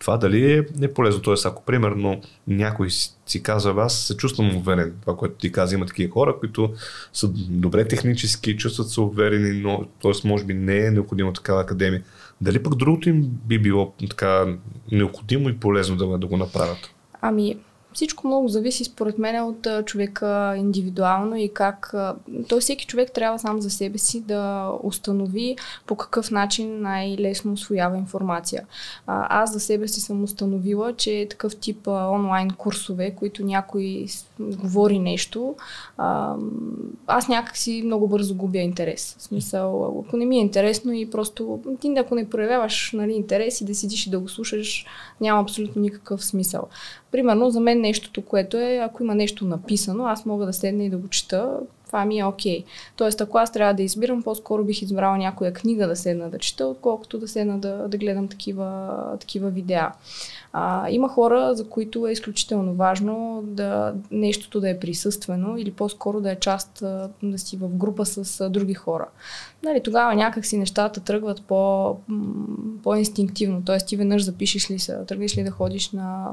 [0.00, 1.22] Това дали е, е полезно?
[1.22, 5.74] Тоест, ако примерно някой си, си казва, аз се чувствам уверен, това, което ти каза,
[5.74, 6.74] има такива хора, които
[7.12, 10.28] са добре технически, чувстват се уверени, но т.е.
[10.28, 12.02] може би не е необходимо такава академия.
[12.42, 14.46] Дали пък другото им би било така
[14.92, 16.90] необходимо и полезно да, да го направят?
[17.20, 17.56] Ами,
[17.92, 21.94] всичко много зависи според мен от човека индивидуално и как...
[22.48, 27.98] Той всеки човек трябва сам за себе си да установи по какъв начин най-лесно освоява
[27.98, 28.66] информация.
[29.06, 34.06] Аз за себе си съм установила, че такъв тип онлайн курсове, които някой
[34.50, 35.54] говори нещо,
[37.06, 39.16] аз някакси много бързо губя интерес.
[39.18, 43.60] В смисъл, ако не ми е интересно и просто ти ако не проявяваш нали, интерес
[43.60, 44.86] и да седиш и да го слушаш,
[45.20, 46.68] няма абсолютно никакъв смисъл.
[47.12, 50.90] Примерно за мен нещото, което е, ако има нещо написано, аз мога да седна и
[50.90, 51.58] да го чета,
[51.92, 52.60] това ми е окей.
[52.60, 52.64] Okay.
[52.96, 56.66] Тоест, ако аз трябва да избирам, по-скоро бих избрала някоя книга да седна да чета,
[56.66, 59.92] отколкото да седна да, да гледам такива, такива видеа.
[60.52, 66.20] А, има хора, за които е изключително важно да нещото да е присъствено или по-скоро
[66.20, 66.78] да е част
[67.22, 69.08] да си в група с други хора.
[69.64, 71.96] Нали, тогава някак си нещата тръгват по,
[72.82, 73.62] по-инстинктивно.
[73.64, 76.26] Тоест ти веднъж запишеш ли се, тръгнеш ли да ходиш на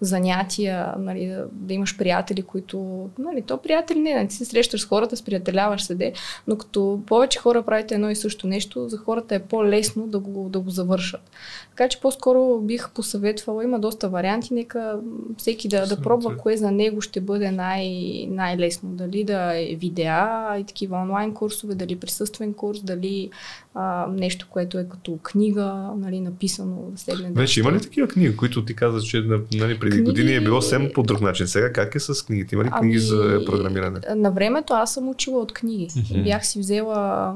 [0.00, 3.08] занятия, нали, да, да имаш приятели, които...
[3.18, 6.12] Нали, то приятели не, нали, ти се срещаш с хората, сприятеляваш се, де,
[6.46, 10.48] но като повече хора правите едно и също нещо, за хората е по-лесно да го,
[10.48, 11.30] да го завършат.
[11.70, 15.00] Така че по-скоро бих посъветвала, има доста варианти, нека
[15.36, 18.88] всеки да, да пробва кое за него ще бъде най- най-лесно.
[18.90, 23.30] Дали да е видеа и такива онлайн курсове, дали присъствен курс, дали
[23.74, 27.30] а, нещо, което е като книга, нали, написано да седне.
[27.32, 29.20] Вече има ли такива книги, които ти казваш, че
[29.54, 30.02] нали, преди книги...
[30.02, 31.46] години е било съвсем по друг начин?
[31.46, 32.54] Сега как е с книгите?
[32.54, 34.00] Има ли книги ами, за програмиране?
[34.16, 35.88] На времето аз съм учила от книги.
[35.88, 36.24] Mm-hmm.
[36.24, 37.34] Бях си взела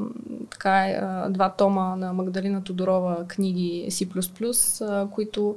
[0.51, 5.57] така, два тома на Магдалина Тодорова книги C++, които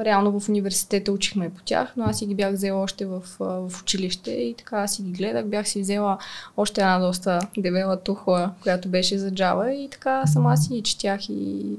[0.00, 3.82] реално в университета учихме по тях, но аз си ги бях взела още в, в
[3.82, 5.46] училище и така си ги гледах.
[5.46, 6.18] Бях си взела
[6.56, 11.76] още една доста дебела тухла, която беше за Java и така сама си четях и,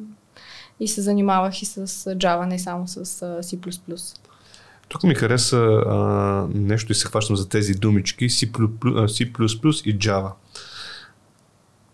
[0.80, 3.06] и се занимавах и с Java, не само с
[3.44, 3.58] C++.
[4.88, 5.96] Тук ми хареса а,
[6.54, 10.32] нещо и се хващам за тези думички C++, C++ и Java.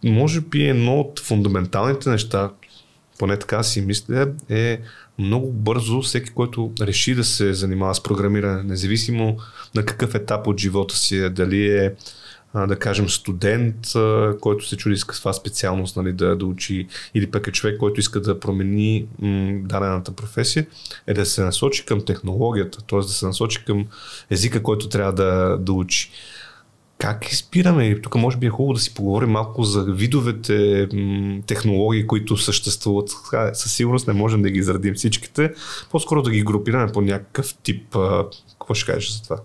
[0.03, 2.49] Може би едно от фундаменталните неща,
[3.19, 4.79] поне така си мисля, е
[5.17, 9.37] много бързо всеки, който реши да се занимава с програмиране, независимо
[9.75, 11.93] на какъв етап от живота си е, дали е
[12.55, 13.75] да кажем студент,
[14.41, 17.99] който се чуди с каква специалност нали, да, да учи, или пък е човек, който
[17.99, 20.65] иска да промени м, дадената професия,
[21.07, 22.99] е да се насочи към технологията, т.е.
[22.99, 23.85] да се насочи към
[24.29, 26.11] езика, който трябва да, да учи.
[26.97, 28.01] Как избираме?
[28.01, 33.09] Тук може би е хубаво да си поговорим малко за видовете м, технологии, които съществуват.
[33.53, 35.53] Със сигурност не можем да ги изредим всичките.
[35.91, 37.97] По-скоро да ги групираме по някакъв тип.
[38.59, 39.37] Какво ще кажеш за това?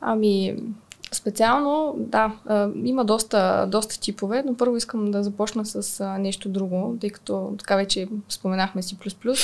[0.00, 0.56] Ами,
[1.12, 2.32] Специално, да,
[2.84, 7.76] има доста, доста типове, но първо искам да започна с нещо друго, тъй като така
[7.76, 9.38] вече споменахме си плюс-плюс.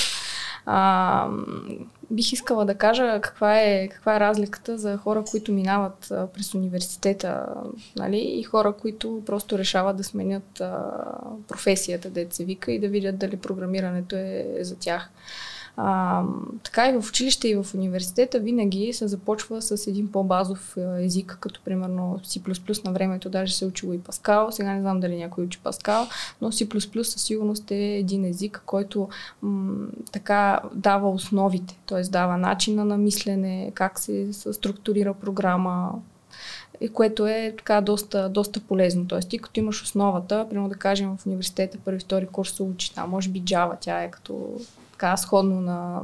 [2.10, 7.46] Бих искала да кажа каква е, каква е разликата за хора, които минават през университета
[7.96, 10.62] нали, и хора, които просто решават да сменят
[11.48, 15.10] професията, деца вика, и да видят дали програмирането е за тях.
[15.78, 16.22] А,
[16.62, 21.60] така и в училище и в университета винаги се започва с един по-базов език, като
[21.64, 24.52] примерно C++ на времето даже се е учило и Паскал.
[24.52, 26.06] Сега не знам дали някой учи Паскал,
[26.40, 29.08] но C++ със сигурност е един език, който
[29.42, 32.02] м- така дава основите, т.е.
[32.02, 35.92] дава начина на мислене, как се структурира програма,
[36.92, 39.08] което е така доста, доста полезно.
[39.08, 42.94] Тоест, ти като имаш основата, примерно да кажем в университета първи, втори курс се учи
[42.94, 44.60] там, може би Java, тя е като
[44.96, 46.00] така сходно на...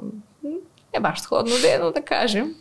[0.94, 2.54] Не баш сходно, де, но да кажем.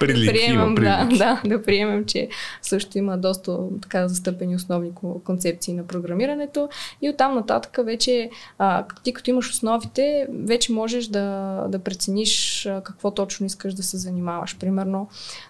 [0.00, 2.28] Прилики, да приемем, да, да, да приемем, че
[2.62, 4.92] също има доста така застъпени основни
[5.24, 6.68] концепции на програмирането
[7.02, 13.10] и оттам нататък вече а, ти като имаш основите, вече можеш да, да прецениш какво
[13.10, 14.58] точно искаш да се занимаваш.
[14.58, 15.08] Примерно,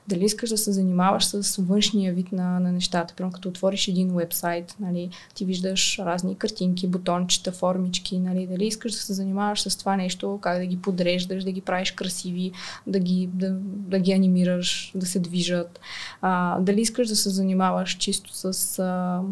[0.09, 3.15] дали искаш да се занимаваш с външния вид на, на нещата.
[3.15, 8.93] Примерно, като отвориш един вебсайт, нали, ти виждаш разни картинки, бутончета, формички, нали, дали искаш
[8.93, 12.53] да се занимаваш с това нещо, как да ги подреждаш, да ги правиш красиви,
[12.87, 15.81] да ги, да, да ги анимираш, да се движат.
[16.23, 19.23] А, дали искаш да се занимаваш чисто с а,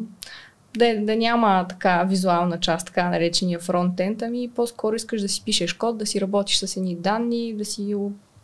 [0.78, 5.72] да, да няма така визуална част, така наречения фронтенд, ами по-скоро искаш да си пишеш
[5.72, 7.94] код, да си работиш с едни данни, да си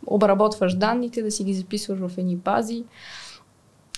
[0.07, 2.83] обработваш данните, да си ги записваш в едни бази.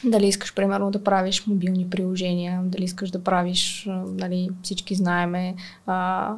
[0.04, 6.34] Дали искаш, примерно, да правиш мобилни приложения, дали искаш да правиш, нали, всички знаеме, а,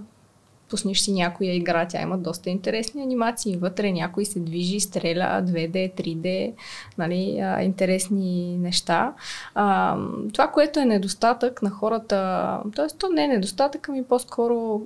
[0.70, 3.58] пуснеш си някоя игра, тя има доста интересни анимации.
[3.58, 6.54] Вътре някой се движи, стреля 2D, 3D,
[6.98, 9.14] нали, а, интересни неща.
[9.56, 9.98] А,
[10.34, 12.88] това, което е недостатък на хората, т.е.
[12.98, 14.82] то не е недостатък, ами по-скоро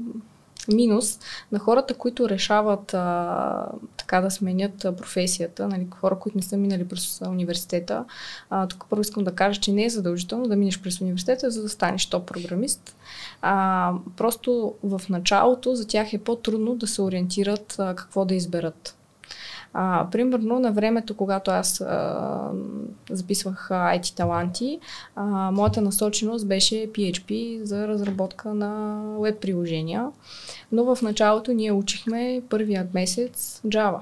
[0.67, 1.19] минус
[1.52, 3.65] на хората, които решават а,
[3.98, 8.06] така да сменят професията, нали, хора, които не са минали през университета.
[8.50, 11.62] А, тук първо искам да кажа, че не е задължително да минеш през университета, за
[11.62, 12.96] да станеш топ програмист.
[13.45, 18.97] А, просто в началото за тях е по-трудно да се ориентират а, какво да изберат.
[19.73, 22.51] А, примерно на времето, когато аз а,
[23.10, 24.79] записвах IT таланти,
[25.15, 30.08] а, моята насоченост беше PHP за разработка на веб приложения.
[30.71, 33.99] Но в началото ние учихме първият месец Java.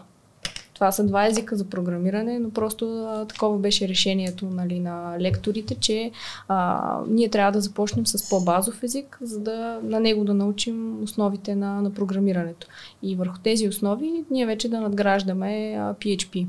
[0.82, 5.76] Това са два езика за програмиране, но просто а, такова беше решението нали, на лекторите,
[5.76, 6.12] че
[6.48, 11.56] а, ние трябва да започнем с по-базов език, за да на него да научим основите
[11.56, 12.68] на, на програмирането.
[13.04, 16.48] И върху тези основи ние вече да надграждаме а, PHP.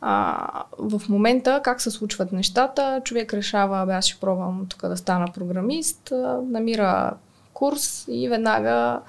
[0.00, 5.26] А, в момента как се случват нещата, човек решава, аз ще пробвам тук да стана
[5.34, 7.12] програмист, а, намира
[7.58, 9.00] курс и веднага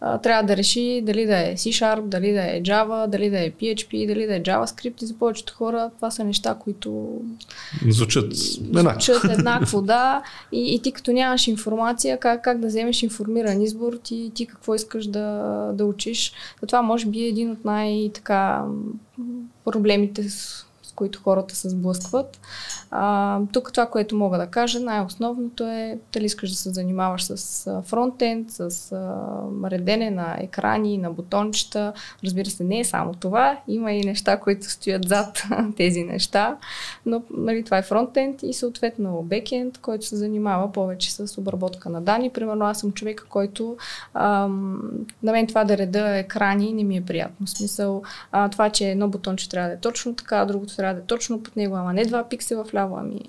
[0.00, 3.50] а, трябва да реши дали да е C-Sharp, дали да е Java, дали да е
[3.50, 7.20] PHP, дали да е JavaScript и за повечето хора това са неща, които
[7.88, 9.00] звучат еднакво.
[9.00, 10.22] Звучат еднакво, да.
[10.52, 14.74] И, и ти като нямаш информация, как, как да вземеш информиран избор, ти, ти какво
[14.74, 16.32] искаш да, да учиш.
[16.66, 18.64] Това може би е един от най-така
[19.64, 20.65] проблемите с
[20.96, 22.40] които хората се сблъскват.
[22.90, 27.82] А, тук това, което мога да кажа, най-основното е дали искаш да се занимаваш с
[27.82, 31.92] фронтенд, с а, редене на екрани, на бутончета.
[32.24, 33.60] Разбира се, не е само това.
[33.68, 35.42] Има и неща, които стоят зад
[35.76, 36.56] тези неща.
[37.06, 42.00] Но нали, това е фронтенд и съответно бекенд, който се занимава повече с обработка на
[42.00, 42.30] данни.
[42.30, 43.76] Примерно аз съм човек, който
[44.14, 44.80] ам,
[45.22, 47.46] на мен това да реда екрани не ми е приятно.
[47.46, 51.06] В смисъл а, това, че едно бутонче трябва да е точно така, другото трябва е
[51.06, 53.20] точно под него, ама не два пиксела вляво, ами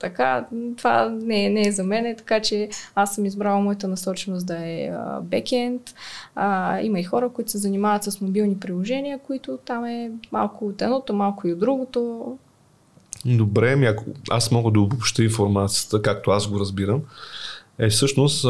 [0.00, 4.46] така, това не е, не е за мен, така че аз съм избрала моята насоченост
[4.46, 5.82] да е бекенд.
[6.82, 11.14] има и хора, които се занимават с мобилни приложения, които там е малко от едното,
[11.14, 12.38] малко и от другото.
[13.24, 17.00] Добре, ами ако аз мога да обобща информацията, както аз го разбирам,
[17.78, 18.46] е всъщност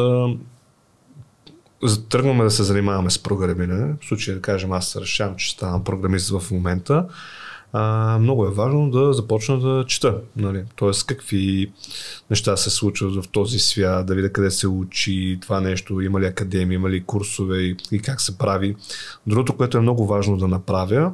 [2.09, 3.95] тръгваме да се занимаваме с програмиране.
[4.01, 7.07] В случай да кажем аз решавам, че ставам програмист в момента
[7.72, 10.14] а, много е важно да започна да чета.
[10.37, 10.62] Нали?
[10.76, 11.72] Тоест какви
[12.30, 16.26] неща се случват в този свят, да видя къде се учи това нещо, има ли
[16.26, 18.76] академия, има ли курсове и, и как се прави.
[19.26, 21.12] Другото, което е много важно да направя,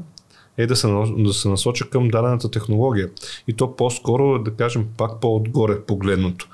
[0.58, 0.88] е да се,
[1.18, 3.10] да се насоча към дадената технология.
[3.48, 6.48] И то по-скоро, да кажем, пак по-отгоре погледното.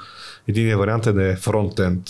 [0.48, 2.02] Единият вариант е да е фронтенд,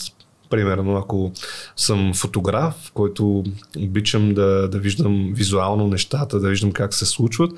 [0.53, 1.33] Примерно, ако
[1.77, 3.45] съм фотограф, който
[3.79, 7.53] обичам да, да виждам визуално нещата, да виждам как се случват,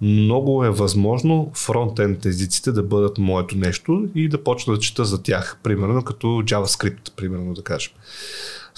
[0.00, 5.22] много е възможно фронтенд езиците да бъдат моето нещо и да почна да чета за
[5.22, 7.92] тях, примерно като JavaScript, примерно да кажем.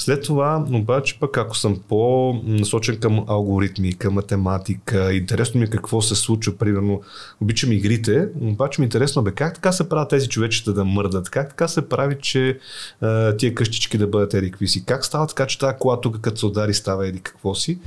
[0.01, 6.03] След това, обаче, пък ако съм по-насочен към алгоритми, към математика, интересно ми е какво
[6.03, 7.01] се случва, примерно,
[7.41, 11.31] обичам игрите, обаче ми е интересно бе как така се правят тези човечета да мърдат,
[11.31, 12.59] как така се прави, че
[13.01, 14.53] а, тия къщички да бъдат еди
[14.87, 17.79] как става така, че тази кола тук като се удари става еди какво си.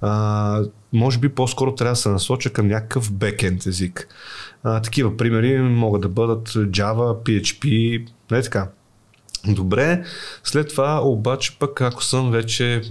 [0.00, 4.08] А, може би по-скоро трябва да се насоча към някакъв бекенд език.
[4.62, 8.68] А, такива примери могат да бъдат Java, PHP, не нали така.
[9.46, 10.04] Добре,
[10.44, 12.82] след това обаче пък ако съм вече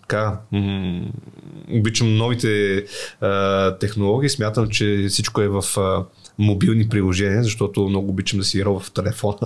[0.00, 0.40] така,
[1.72, 2.84] обичам новите
[3.20, 6.04] а, технологии, смятам, че всичко е в а,
[6.38, 9.38] мобилни приложения, защото много обичам да си рова в телефона,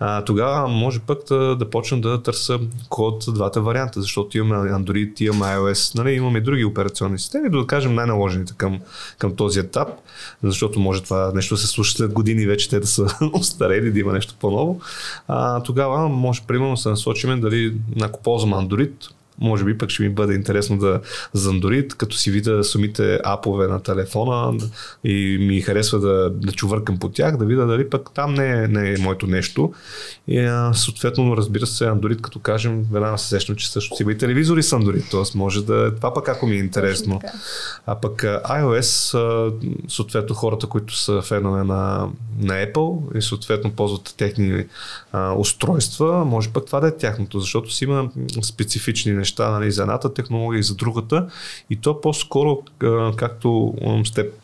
[0.00, 2.58] а, тогава може пък да, да почна да търся
[2.88, 7.94] код двата варианта, защото имаме Android, имаме iOS, нали, имаме други операционни системи, да кажем
[7.94, 8.80] най-наложените към,
[9.18, 9.88] към този етап,
[10.42, 14.00] защото може това нещо да се случи след години вече те да са устарели, да
[14.00, 14.80] има нещо по-ново.
[15.28, 18.92] А, тогава може примерно да се насочим дали ако ползвам Android,
[19.42, 21.00] може би пък ще ми бъде интересно да
[21.32, 24.58] за Android, като си видя самите апове на телефона
[25.04, 28.68] и ми харесва да, да чувъркам по тях, да видя дали пък там не е,
[28.68, 29.72] не е моето нещо.
[30.28, 34.12] И а, съответно, разбира се, Android, като кажем, веднага се сещам, че също си има
[34.12, 35.38] и телевизори с Android, т.е.
[35.38, 37.20] може да това пък ако ми е интересно.
[37.86, 39.16] А пък iOS,
[39.88, 44.64] съответно хората, които са фенове на, на Apple и съответно ползват техни
[45.12, 48.10] а, устройства, може пък това да е тяхното, защото си има
[48.42, 51.30] специфични неща нали, за едната технология и за другата.
[51.70, 52.62] И то по-скоро,
[53.16, 53.74] както
[54.04, 54.41] с теб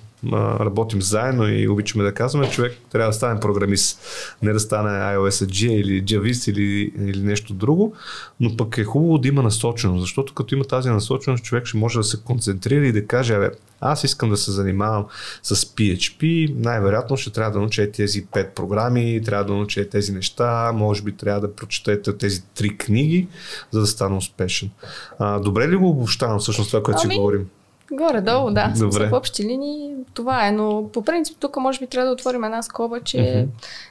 [0.60, 4.00] работим заедно и обичаме да казваме, човек трябва да стане програмист.
[4.42, 7.94] Не да стане iOS G или Javist или, или нещо друго,
[8.40, 11.98] но пък е хубаво да има насоченост, защото като има тази насоченост, човек ще може
[11.98, 13.50] да се концентрира и да каже, абе,
[13.80, 15.06] аз искам да се занимавам
[15.42, 20.72] с PHP, най-вероятно ще трябва да науча тези пет програми, трябва да науча тези неща,
[20.74, 23.28] може би трябва да прочетете тези три книги,
[23.70, 24.70] за да стана успешен.
[25.18, 27.46] А, добре ли го обобщавам всъщност това, което ами, си говорим?
[27.92, 28.72] Горе-долу, да.
[28.78, 29.08] Добре.
[29.08, 32.62] В общи линии това е, но по принцип тук може би трябва да отворим една
[32.62, 33.46] скоба, че uh-huh.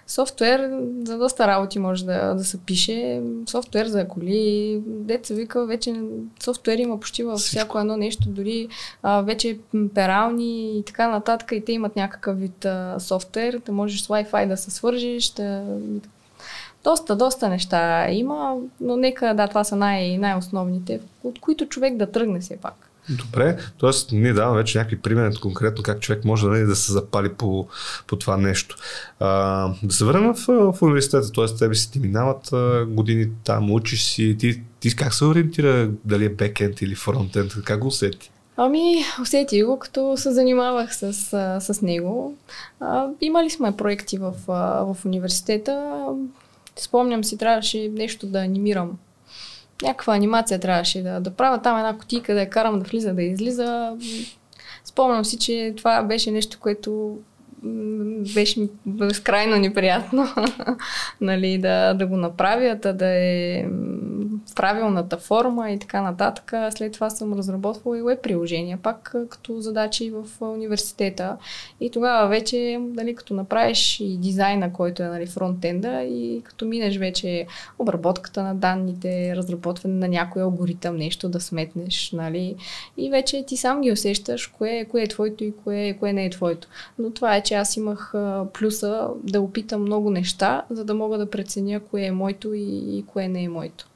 [0.08, 0.72] софтуер
[1.04, 3.22] за доста работи може да, да се пише.
[3.50, 5.95] Софтуер за коли, деца вика, вече
[6.43, 8.68] софтуер има почти във всяко едно нещо, дори
[9.04, 9.58] а, вече
[9.93, 14.48] перални и така нататък и те имат някакъв вид а, софтуер, да можеш с Wi-Fi
[14.48, 15.64] да се свържиш, да
[16.84, 22.12] доста, доста неща има, но нека, да, това са най- най-основните, от които човек да
[22.12, 22.87] тръгне все пак.
[23.10, 24.16] Добре, т.е.
[24.16, 27.68] ние даваме вече някакви примери конкретно как човек може да, да се запали по,
[28.08, 28.76] по това нещо.
[29.20, 29.30] А,
[29.84, 31.45] да се върнем в, в университета, т.е.
[31.45, 32.49] тебе си ти минават
[32.88, 37.80] години там, учиш си, ти, ти как се ориентира дали е бекенд или фронтенд, как
[37.80, 38.32] го усети?
[38.58, 41.14] Ами, усети го, като се занимавах с,
[41.60, 42.38] с него.
[42.80, 46.05] А, имали сме проекти в, в университета.
[46.76, 48.97] Спомням си, трябваше нещо да анимирам
[49.82, 51.61] някаква анимация трябваше да, да правя.
[51.61, 53.97] Там една котика да я карам да влиза, да излиза.
[54.86, 57.17] Спомням си, че това беше нещо, което
[58.34, 60.28] беше безкрайно неприятно
[61.22, 63.65] нали, да, да го направя, да е
[64.51, 66.53] в правилната форма и така нататък.
[66.70, 71.38] След това съм разработвала и веб приложения, пак като задачи в университета.
[71.80, 76.97] И тогава вече, нали, като направиш и дизайна, който е нали, фронтенда и като минеш
[76.97, 77.47] вече
[77.80, 82.55] обработката на данните, разработване на някой алгоритъм, нещо да сметнеш, нали,
[82.97, 86.30] и вече ти сам ги усещаш, кое, кое е твоето и кое, кое не е
[86.30, 86.68] твоето.
[86.99, 88.14] Но това е, че аз имах
[88.53, 93.28] плюса да опитам много неща, за да мога да преценя кое е моето и, кое
[93.28, 93.88] не е моето.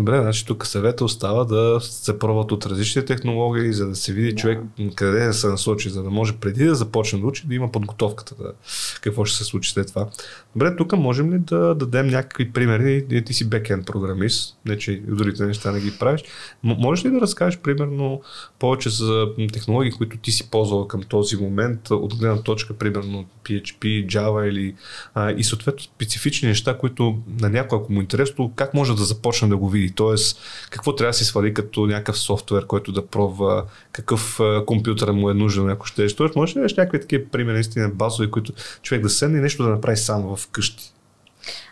[0.00, 4.30] Добре, значи тук съвета остава да се пробват от различни технологии, за да се види
[4.30, 4.36] да.
[4.36, 4.58] човек
[4.94, 8.34] къде да се насочи, за да може преди да започне да учи, да има подготовката,
[8.34, 8.52] да,
[9.00, 10.08] какво ще се случи след това.
[10.56, 13.22] Добре, тук можем ли да дадем някакви примери?
[13.26, 16.22] Ти си бекенд програмист, не че и другите неща не ги правиш.
[16.62, 18.22] М- можеш ли да разкажеш примерно
[18.58, 24.06] повече за технологии, които ти си ползвал към този момент, от гледна точка, примерно PHP,
[24.06, 24.74] Java или
[25.14, 29.04] а, и съответно специфични неща, които на някой, ако му е интересно, как може да
[29.04, 29.89] започне да го види?
[29.94, 35.30] Тоест, какво трябва да си свали като някакъв софтуер, който да пробва, какъв компютър му
[35.30, 36.16] е нужен, ако ще.
[36.16, 39.68] Тоест, може да някакви такива примери, наистина базови, които човек да седне и нещо да
[39.68, 40.92] направи само в къщи?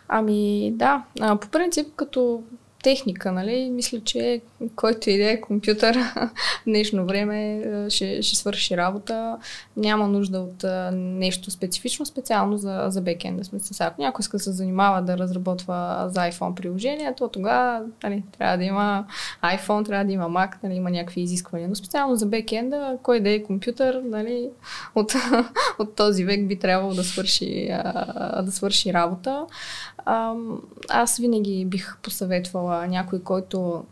[0.09, 1.03] Ами да,
[1.41, 2.43] по принцип като
[2.83, 3.71] техника, нали?
[3.71, 4.41] Мисля, че
[4.77, 6.31] който иде е компютър в
[6.67, 9.39] днешно време ще, ще свърши работа.
[9.77, 10.65] Няма нужда от
[10.95, 13.45] нещо специфично, специално за, за бекенда.
[13.45, 18.23] Смисъл, ако някой иска да се занимава да разработва за iPhone приложение, то тогава нали,
[18.39, 19.07] трябва да има
[19.45, 21.69] iPhone, трябва да има Mac, нали, има някакви изисквания.
[21.69, 24.49] Но специално за бекенда, кой да е компютър, нали,
[24.95, 25.13] от,
[25.79, 27.69] от този век би трябвало да свърши,
[28.43, 29.47] да свърши работа.
[30.89, 33.85] Аз винаги бих посъветвала някой, който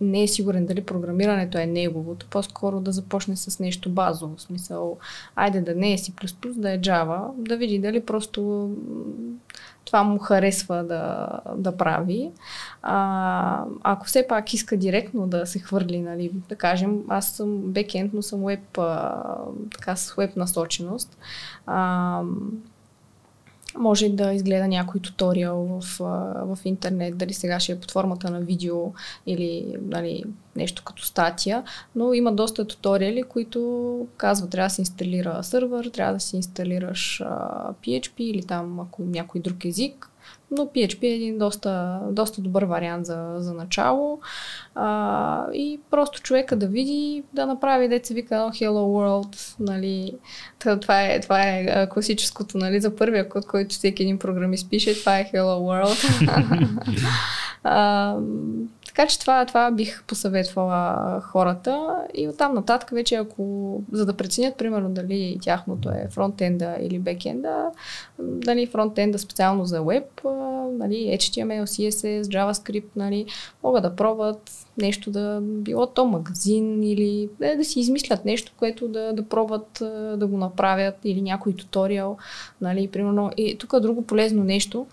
[0.00, 4.36] не е сигурен дали програмирането е неговото, по-скоро да започне с нещо базово.
[4.36, 4.98] В смисъл,
[5.36, 6.12] айде да не е C++,
[6.52, 8.70] да е Java, да види дали просто
[9.84, 12.30] това му харесва да, да прави.
[12.82, 18.14] А, ако все пак иска директно да се хвърли, нали, да кажем, аз съм бекенд,
[18.14, 19.24] но съм веб, а,
[19.72, 21.18] така с веб насоченост.
[21.66, 22.22] А,
[23.78, 25.98] може да изгледа някой туториал в,
[26.44, 28.92] в интернет, дали сега ще е под формата на видео
[29.26, 30.24] или нали,
[30.56, 31.62] нещо като статия,
[31.94, 37.22] но има доста туториали, които казват, трябва да се инсталира сървър, трябва да си инсталираш
[37.82, 40.10] PHP или там ако някой друг език,
[40.50, 44.20] но PHP е един доста, доста добър вариант за, за начало.
[44.74, 50.12] А, и просто човека да види, да направи, деца вика едно Hello World, нали,
[50.80, 55.18] това е, това е класическото, нали, за първия код, който всеки един програмист пише, това
[55.18, 56.28] е Hello World.
[57.64, 58.16] а,
[58.98, 64.56] Така че това, това бих посъветвала хората и оттам нататък вече ако, за да преценят
[64.56, 67.70] примерно дали тяхното е фронтенда или бекенда,
[68.18, 70.20] дали фронтенда специално за веб,
[70.72, 73.26] нали, HTML, CSS, JavaScript, нали,
[73.62, 78.88] могат да пробват нещо да било то магазин или да, да си измислят нещо, което
[78.88, 79.82] да, да пробват
[80.16, 82.16] да го направят или някой туториал.
[82.60, 83.30] Нали, примерно.
[83.36, 84.86] И тук друго полезно нещо.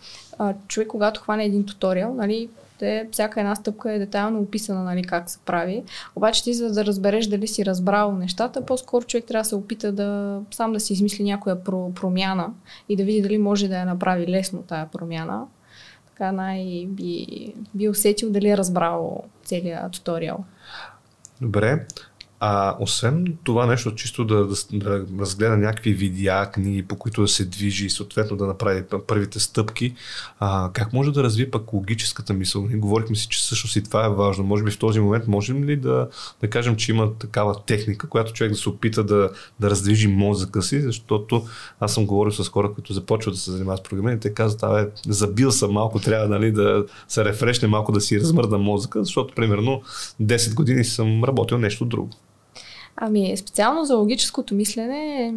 [0.67, 2.49] човек, когато хване един туториал, нали,
[2.79, 5.83] те, всяка една стъпка е детайлно описана нали, как се прави.
[6.15, 9.91] Обаче ти за да разбереш дали си разбрал нещата, по-скоро човек трябва да се опита
[9.91, 12.49] да сам да си измисли някоя про- промяна
[12.89, 15.43] и да види дали може да я направи лесно тая промяна.
[16.07, 17.25] Така най- би,
[17.73, 20.45] би усетил дали е разбрал целият туториал.
[21.41, 21.85] Добре.
[22.39, 27.27] А освен това нещо, чисто да, да, да разгледа някакви видеа, книги, по които да
[27.27, 29.95] се движи и съответно да направи първите стъпки,
[30.39, 32.67] а, как може да разви пък логическата мисъл?
[32.67, 34.43] Ние говорихме си, че всъщност и това е важно.
[34.43, 36.09] Може би в този момент можем ли да,
[36.41, 39.29] да кажем, че има такава техника, която човек да се опита да,
[39.59, 41.47] да раздвижи мозъка си, защото
[41.79, 44.89] аз съм говорил с хора, които започват да се занимават с програмиране, те казват, абе,
[45.07, 49.81] забил съм малко, трябва нали, да се рефрешне малко, да си размърда мозъка, защото примерно
[50.21, 52.09] 10 години съм работил нещо друго.
[52.97, 55.33] Ами, специално за логическото мислене,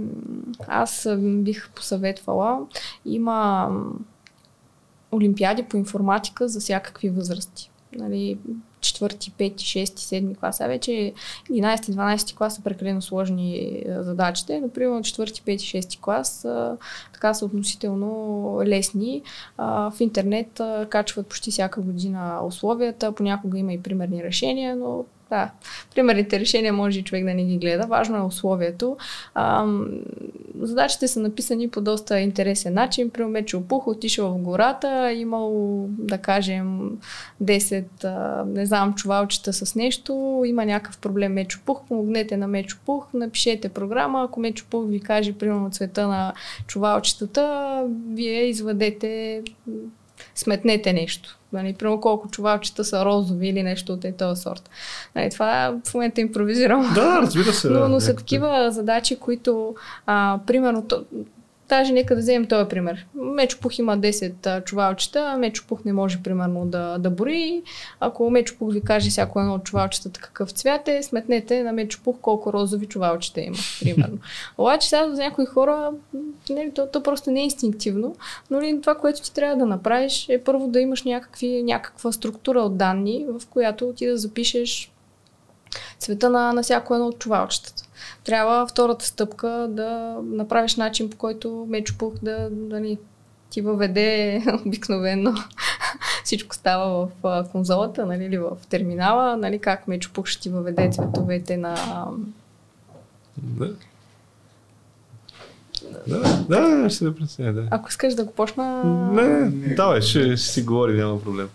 [0.66, 2.66] аз бих посъветвала.
[3.04, 3.70] Има
[5.12, 7.70] олимпиади по информатика за всякакви възрасти.
[7.92, 8.38] Нали,
[8.80, 11.12] четвърти, пети, шести, седми клас, а вече
[11.50, 14.60] 11-12 клас са прекалено сложни задачите.
[14.60, 16.76] Например, четвърти, пети, шести клас са
[17.12, 19.22] така са относително лесни.
[19.58, 25.50] в интернет качват почти всяка година условията, понякога има и примерни решения, но да,
[25.94, 27.86] примерните решения може и човек да не ги гледа.
[27.86, 28.96] Важно е условието.
[29.34, 29.66] А,
[30.60, 33.10] задачите са написани по доста интересен начин.
[33.10, 36.90] Примерно, че опух, отишъл в гората, имал, да кажем,
[37.42, 42.78] 10, а, не знам, чувалчета с нещо, има някакъв проблем Мечо Пух, помогнете на Мечо
[42.86, 46.32] Пух, напишете програма, ако Мечо Пух ви каже, примерно, цвета на
[46.66, 49.42] чувалчетата, вие извадете
[50.38, 51.38] сметнете нещо.
[51.52, 54.70] Нали, примерно колко чувалчета са розови или нещо от този сорт.
[55.14, 56.92] Нали, това в момента импровизирам.
[56.94, 57.70] Да, разбира се.
[57.70, 59.74] но, но са такива задачи, които,
[60.06, 60.84] а, примерно,
[61.68, 63.06] Даже нека да вземем този пример.
[63.14, 67.62] Мечопух има 10 чувалчета, Мечопух не може примерно да, да бори.
[68.00, 72.52] Ако Мечопух ви каже всяко едно от чувалчетата какъв цвят е, сметнете на Мечопух колко
[72.52, 74.18] розови чувалчета има, примерно.
[74.58, 78.16] Обаче сега за някои хора не, нали, то, то просто не е инстинктивно,
[78.50, 82.60] но ли, това, което ти трябва да направиш е първо да имаш някакви, някаква структура
[82.60, 84.92] от данни, в която ти да запишеш
[85.98, 87.87] цвета на, на всяко едно от чувалчетата
[88.28, 92.98] трябва втората стъпка да направиш начин по който Мечопух да, да ни
[93.50, 95.34] ти въведе обикновено
[96.24, 101.56] всичко става в конзолата, нали, или в терминала, нали, как Мечопух ще ти въведе цветовете
[101.56, 101.76] на...
[103.36, 103.74] Да.
[106.06, 107.68] Да, да, ще да преценя, да.
[107.70, 108.84] Ако искаш да го почна...
[109.12, 111.48] Не, давай, ще, ще си говори, няма проблем.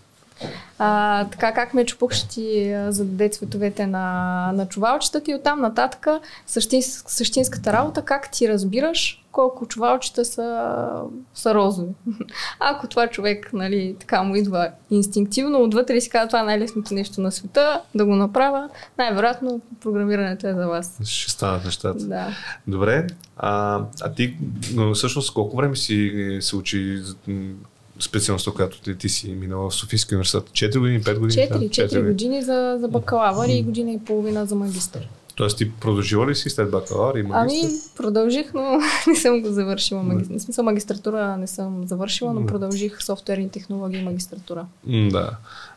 [0.85, 6.07] А, така как Мечопух ще ти зададе цветовете на, на чувалчетата и оттам нататък
[6.47, 10.77] същинс, същинската работа, как ти разбираш колко чувалчета са,
[11.33, 11.91] са розови.
[12.59, 17.21] Ако това човек, нали, така му идва инстинктивно, отвътре си казва, това е най-лесното нещо
[17.21, 20.99] на света, да го направя, най-вероятно програмирането е за вас.
[21.03, 22.05] Ще станат нещата.
[22.05, 22.27] Да.
[22.67, 23.07] Добре.
[23.37, 24.37] А, а ти
[24.93, 27.01] всъщност колко време си се учи
[28.03, 30.43] специалността, която ти, ти си минала в Софийския университет?
[30.43, 31.47] 4 години, 5 години?
[31.47, 35.09] 4, 4, 4 години за, за бакалавър и година и половина за магистър.
[35.35, 37.69] Тоест ти продължила ли си след бакалавър и магистър?
[37.69, 40.03] Ами, продължих, но не съм го завършила.
[40.03, 40.37] Магистър.
[40.37, 44.65] В смисъл магистратура не съм завършила, но продължих софтуерни технологии и магистратура.
[44.85, 45.29] Да.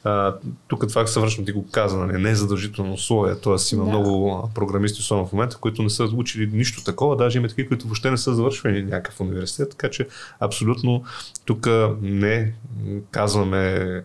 [0.04, 0.34] А,
[0.68, 2.22] тук това съвършно ти го каза, нали?
[2.22, 3.34] не е задължително условие.
[3.34, 3.90] Тоест има да.
[3.90, 7.16] много програмисти, особено в момента, които не са учили нищо такова.
[7.16, 9.70] Даже има такива, които въобще не са завършвали някакъв университет.
[9.70, 10.08] Така че
[10.40, 11.04] абсолютно
[11.44, 11.68] тук
[12.02, 12.52] не
[13.10, 14.02] казваме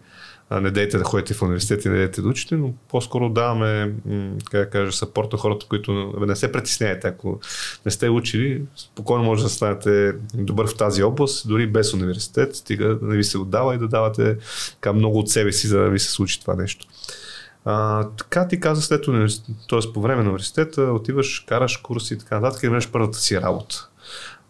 [0.59, 3.93] не дейте да ходите в университет и не дейте да учите, но по-скоро даваме,
[4.51, 7.07] как да кажа, сапорта хората, които не се притесняете.
[7.07, 7.39] Ако
[7.85, 12.95] не сте учили, спокойно може да станете добър в тази област, дори без университет, стига
[12.95, 14.37] да не ви се отдава и да давате
[14.73, 16.87] така много от себе си, за да ви се случи това нещо.
[17.65, 19.93] А, така ти каза след университет, т.е.
[19.93, 23.87] по време на университета, отиваш, караш курси и така нататък и имаш първата си работа.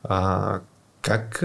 [0.04, 0.60] А,
[1.02, 1.44] как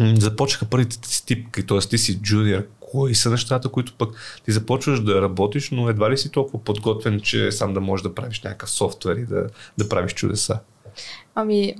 [0.00, 1.78] започнаха първите стипки, т.е.
[1.78, 6.18] ти си джуниор, кои са нещата, които пък ти започваш да работиш, но едва ли
[6.18, 9.46] си толкова подготвен, че сам да можеш да правиш някакъв софтуер и да,
[9.78, 10.58] да правиш чудеса?
[11.34, 11.74] Ами,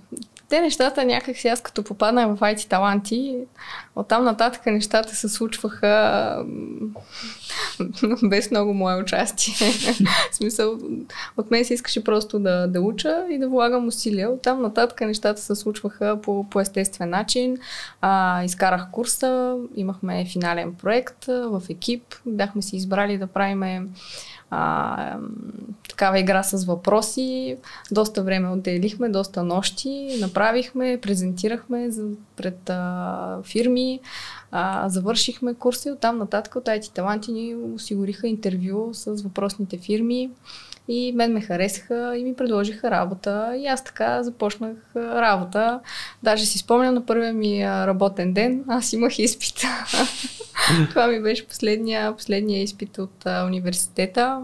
[0.49, 3.37] те нещата някак си аз като попаднах в IT таланти,
[3.97, 6.45] оттам нататък нещата се случваха
[8.23, 9.71] без много мое участие.
[10.33, 10.79] в смисъл,
[11.37, 14.31] от мен се искаше просто да, да уча и да влагам усилия.
[14.31, 17.59] Оттам нататък нещата се случваха по, по естествен начин.
[18.01, 23.83] А, изкарах курса, имахме финален проект в екип, бяхме си избрали да правиме
[24.51, 25.17] а,
[25.89, 27.57] такава игра с въпроси.
[27.91, 31.89] Доста време отделихме, доста нощи, направихме, презентирахме
[32.37, 34.01] пред а, фирми,
[34.51, 40.31] а, завършихме курси, оттам нататък от IT Таланти ни осигуриха интервю с въпросните фирми.
[40.89, 43.57] И мен ме харесаха и ми предложиха работа.
[43.57, 45.81] И аз така започнах работа.
[46.23, 49.55] Даже си спомням на първия ми работен ден, аз имах изпит.
[50.91, 54.43] Това ми беше последния, последния изпит от а, университета.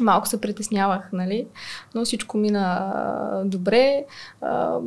[0.00, 1.46] Малко се притеснявах, нали?
[1.94, 4.04] Но всичко мина добре.
[4.40, 4.78] А,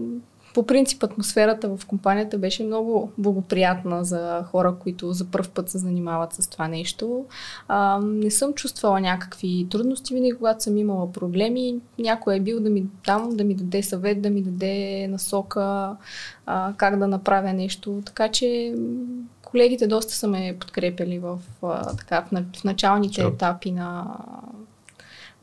[0.54, 5.78] по принцип атмосферата в компанията беше много благоприятна за хора, които за първ път се
[5.78, 7.26] занимават с това нещо.
[7.68, 12.70] А, не съм чувствала някакви трудности, винаги когато съм имала проблеми, някой е бил да
[12.70, 15.95] ми там, да ми даде съвет, да ми даде насока,
[16.45, 18.02] а, как да направя нещо.
[18.06, 18.76] Така че
[19.43, 24.18] колегите доста са ме подкрепили в, а, така, в, началните етапи на,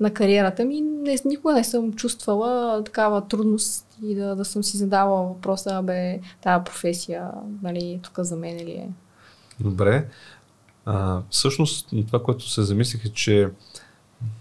[0.01, 0.81] на кариерата ми.
[0.81, 6.21] Не, никога не съм чувствала такава трудност и да, да съм си задавала въпроса, бе,
[6.43, 7.31] тази професия,
[7.63, 8.89] нали, тук за мен ли е.
[9.61, 10.09] Добре.
[10.85, 13.49] А, всъщност, това, което се замислих е, че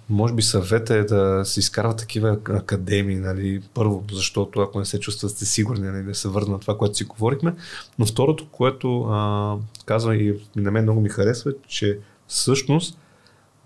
[0.09, 4.99] може би съвета е да се изкарва такива академии, нали, първо, защото ако не се
[4.99, 7.55] чувствате сигурни, нали, да се върна на това, което си говорихме,
[7.99, 9.55] но второто, което а,
[9.85, 12.99] казвам и на мен много ми харесва, че всъщност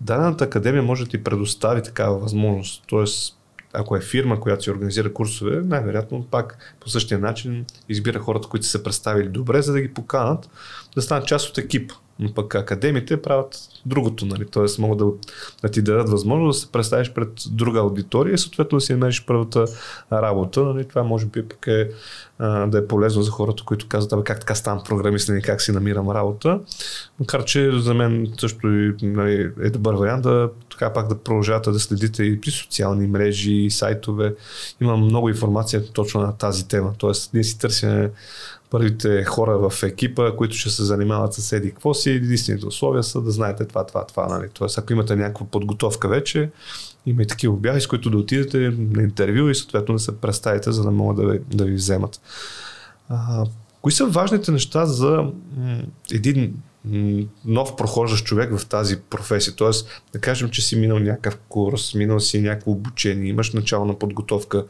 [0.00, 2.84] дадената академия може да ти предостави такава възможност.
[2.86, 3.38] Тоест,
[3.72, 8.66] ако е фирма, която си организира курсове, най-вероятно пак по същия начин избира хората, които
[8.66, 10.50] са се представили добре, за да ги поканат
[10.94, 11.92] да станат част от екип.
[12.22, 14.46] Но пък академите правят другото, нали?
[14.46, 14.80] т.е.
[14.80, 15.06] могат да,
[15.62, 19.24] да ти дадат възможност да се представиш пред друга аудитория и съответно да си намериш
[19.26, 19.64] първата
[20.12, 20.60] работа.
[20.60, 20.88] Нали?
[20.88, 21.90] Това може би пък е
[22.66, 25.72] да е полезно за хората, които казват, абе как така ставам програмист и как си
[25.72, 26.60] намирам работа.
[27.20, 31.70] Макар, че за мен също и, нали, е добър вариант да така пак да продължавате
[31.70, 34.34] да следите и при социални мрежи, и сайтове.
[34.80, 36.92] Има много информация точно на тази тема.
[36.98, 38.10] Тоест, ние си търсим
[38.72, 43.20] първите хора в екипа, които ще се занимават с еди какво си, единствените условия са
[43.20, 44.26] да знаете това, това, това.
[44.26, 44.48] Нали?
[44.54, 46.50] Тоест, ако имате някаква подготовка вече,
[47.06, 50.72] има и такива обяви, с които да отидете на интервю и съответно да се представите,
[50.72, 52.20] за да могат да ви, да ви вземат.
[53.08, 53.44] А,
[53.82, 55.30] кои са важните неща за
[56.12, 56.54] един
[57.44, 59.54] нов прохождащ човек в тази професия?
[59.54, 64.64] Тоест, да кажем, че си минал някакъв курс, минал си някакво обучение, имаш начална подготовка,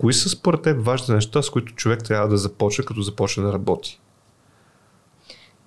[0.00, 3.52] Кои са според теб важните неща, с които човек трябва да започне, като започне да
[3.52, 4.00] работи?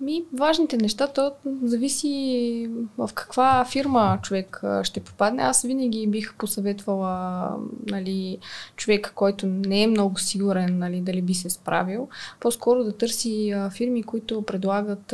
[0.01, 1.31] Ми, важните неща, то
[1.63, 5.43] зависи в каква фирма човек ще попадне.
[5.43, 7.49] Аз винаги бих посъветвала
[7.87, 8.37] нали,
[8.75, 12.07] човек, който не е много сигурен нали, дали би се справил,
[12.39, 15.11] по-скоро да търси фирми, които предлагат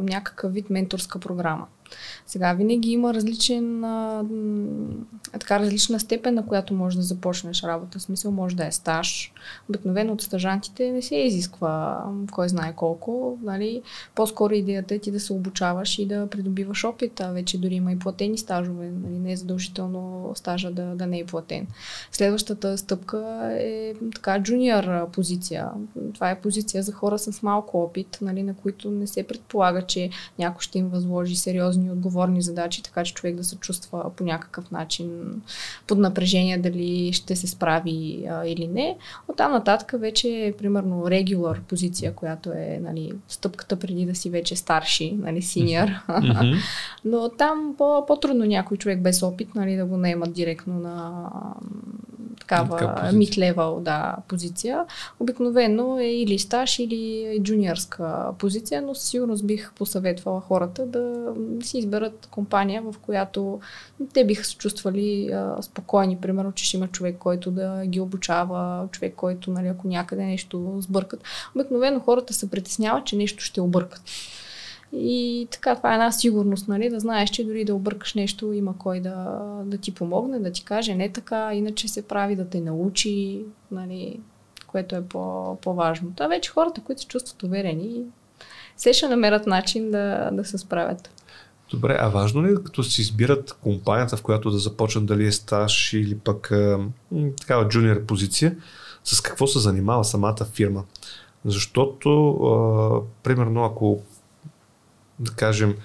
[0.00, 1.66] някакъв вид менторска програма.
[2.26, 4.24] Сега винаги има различен, а,
[5.32, 7.98] така различна степен, на която можеш да започнеш работа.
[7.98, 9.32] В смисъл може да е стаж.
[9.68, 13.38] Обикновено от стажантите не се изисква кой знае колко.
[13.42, 13.82] Нали?
[14.14, 17.20] По-скоро идеята е ти да се обучаваш и да придобиваш опит.
[17.20, 18.90] А вече дори има и платени стажове.
[18.90, 19.18] Нали?
[19.18, 21.66] Не е задължително стажа да, да не е платен.
[22.12, 25.68] Следващата стъпка е така джуниор позиция.
[26.14, 28.42] Това е позиция за хора с малко опит, нали?
[28.42, 33.04] на които не се предполага, че някой ще им възложи сериозни отговорности отговорни задачи, така
[33.04, 35.08] че човек да се чувства по някакъв начин
[35.86, 38.96] под напрежение дали ще се справи а, или не.
[39.28, 44.30] От там нататък вече е примерно регулар позиция, която е нали, стъпката преди да си
[44.30, 45.88] вече старши, нали, синьор.
[47.04, 51.30] Но там по- по-трудно някой човек без опит нали, да го наемат директно на
[52.40, 54.84] такава мид-левел да, позиция.
[55.20, 61.32] Обикновено е или стаж, или джуниорска позиция, но със сигурност бих посъветвала хората да
[61.62, 63.60] си изберат компания, в която
[64.12, 68.88] те биха се чувствали а, спокойни, примерно, че ще има човек, който да ги обучава,
[68.92, 71.24] човек, който, нали, ако някъде нещо сбъркат.
[71.54, 74.02] Обикновено хората се притесняват, че нещо ще объркат.
[74.92, 78.78] И така, това е една сигурност, нали, да знаеш, че дори да объркаш нещо, има
[78.78, 82.60] кой да, да ти помогне, да ти каже не така, иначе се прави, да те
[82.60, 84.20] научи, нали,
[84.66, 86.12] което е по, по-важно.
[86.16, 88.02] Това вече хората, които се чувстват уверени,
[88.76, 91.10] се ще намерят начин да, да се справят.
[91.70, 95.32] Добре, а важно ли е, като си избират компанията, в която да започнат, дали е
[95.32, 96.52] стаж или пък
[97.40, 98.56] такава джуниор позиция,
[99.04, 100.84] с какво се занимава самата фирма.
[101.44, 104.02] Защото, а, примерно, ако
[105.20, 105.76] да кажем,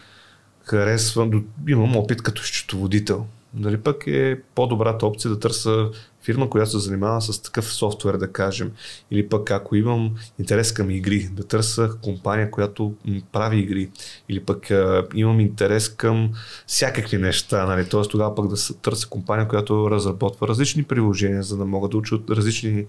[0.63, 3.25] харесвам, имам опит като счетоводител.
[3.55, 5.89] Нали пък е по-добрата опция да търся
[6.23, 8.71] фирма, която се занимава с такъв софтуер, да кажем.
[9.11, 12.93] Или пък ако имам интерес към игри, да търся компания, която
[13.31, 13.89] прави игри.
[14.29, 16.31] Или пък а, имам интерес към
[16.67, 17.65] всякакви неща.
[17.65, 17.89] Нали?
[17.89, 22.29] Тоест тогава пък да търся компания, която разработва различни приложения, за да могат да учат
[22.29, 22.86] различни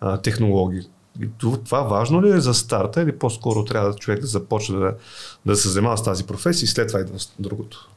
[0.00, 0.82] а, технологии.
[1.64, 4.94] Това важно ли е за старта или по-скоро трябва човек да започне да,
[5.46, 7.88] да се занимава с тази професия и след това идва с другото?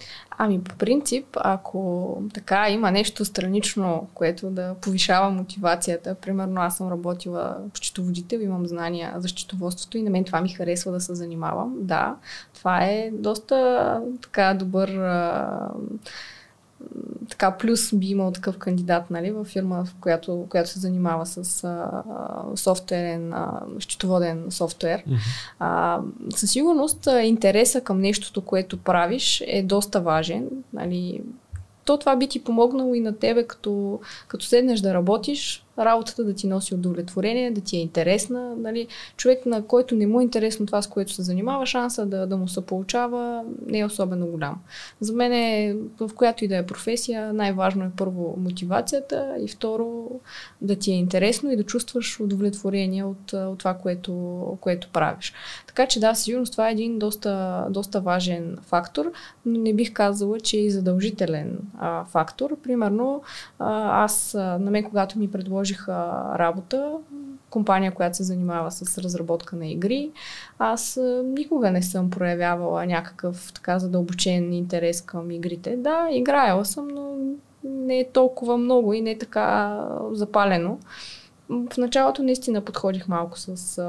[0.41, 6.91] Ами по принцип, ако така има нещо странично, което да повишава мотивацията, примерно аз съм
[6.91, 11.15] работила в счетоводител, имам знания за счетоводството и на мен това ми харесва да се
[11.15, 12.15] занимавам, да,
[12.53, 14.89] това е доста така добър
[17.29, 21.63] така плюс би имал такъв кандидат, нали, в фирма, в която, която се занимава с
[21.63, 22.03] а,
[22.55, 25.03] софтуерен, а, счетоводен софтуер.
[25.03, 25.17] Mm-hmm.
[25.59, 25.99] А,
[26.35, 30.49] със сигурност интереса към нещото, което правиш е доста важен.
[30.73, 31.21] Нали,
[31.85, 36.33] то това би ти помогнало и на тебе, като, като седнеш да работиш, работата да
[36.33, 38.55] ти носи удовлетворение, да ти е интересна.
[38.55, 38.87] Нали?
[39.17, 42.37] Човек, на който не му е интересно това, с което се занимава, шанса да, да
[42.37, 44.55] му се получава не е особено голям.
[44.99, 50.09] За мен е, в която и да е професия, най-важно е първо мотивацията и второ
[50.61, 54.13] да ти е интересно и да чувстваш удовлетворение от, от това, което,
[54.61, 55.33] което правиш.
[55.67, 59.11] Така че да, сигурно това е един доста, доста важен фактор,
[59.45, 62.57] но не бих казала, че е задължителен а, фактор.
[62.63, 63.21] Примерно,
[63.59, 66.93] а, аз, на мен, когато ми предложи предложиха работа,
[67.49, 70.11] компания, която се занимава с разработка на игри.
[70.59, 75.75] Аз никога не съм проявявала някакъв така задълбочен интерес към игрите.
[75.77, 77.15] Да, играела съм, но
[77.63, 79.79] не е толкова много и не е така
[80.11, 80.79] запалено.
[81.49, 83.81] В началото наистина подходих малко с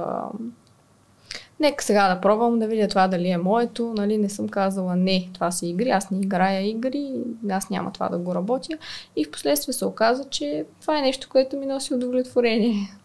[1.61, 5.29] нека сега да пробвам да видя това дали е моето, нали, не съм казала не,
[5.33, 7.13] това са игри, аз не играя игри,
[7.51, 8.79] аз няма това да го работя
[9.17, 12.97] и в последствие се оказа, че това е нещо, което ми носи удовлетворение.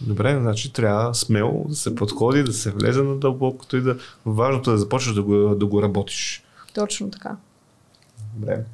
[0.00, 3.96] Добре, значи трябва смело да се подходи, да се влезе на дълбокото и да
[4.26, 6.44] важното е да започнеш да го, да го работиш.
[6.74, 7.36] Точно така.
[8.34, 8.64] Добре.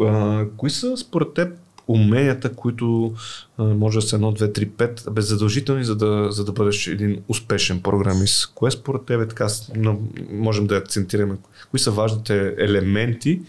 [0.00, 1.58] А, кои са според теб
[1.88, 3.14] уменията, които
[3.58, 7.22] а, може да са 1, 2, 3, 5, беззадължителни, за да, за да бъдеш един
[7.28, 8.52] успешен програмист.
[8.54, 9.46] Кое според тебе така
[10.32, 11.36] можем да акцентираме?
[11.70, 13.40] Кои са важните елементи,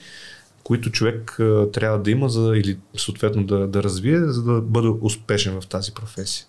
[0.64, 4.88] които човек а, трябва да има за, или съответно да, да развие, за да бъде
[5.02, 6.46] успешен в тази професия?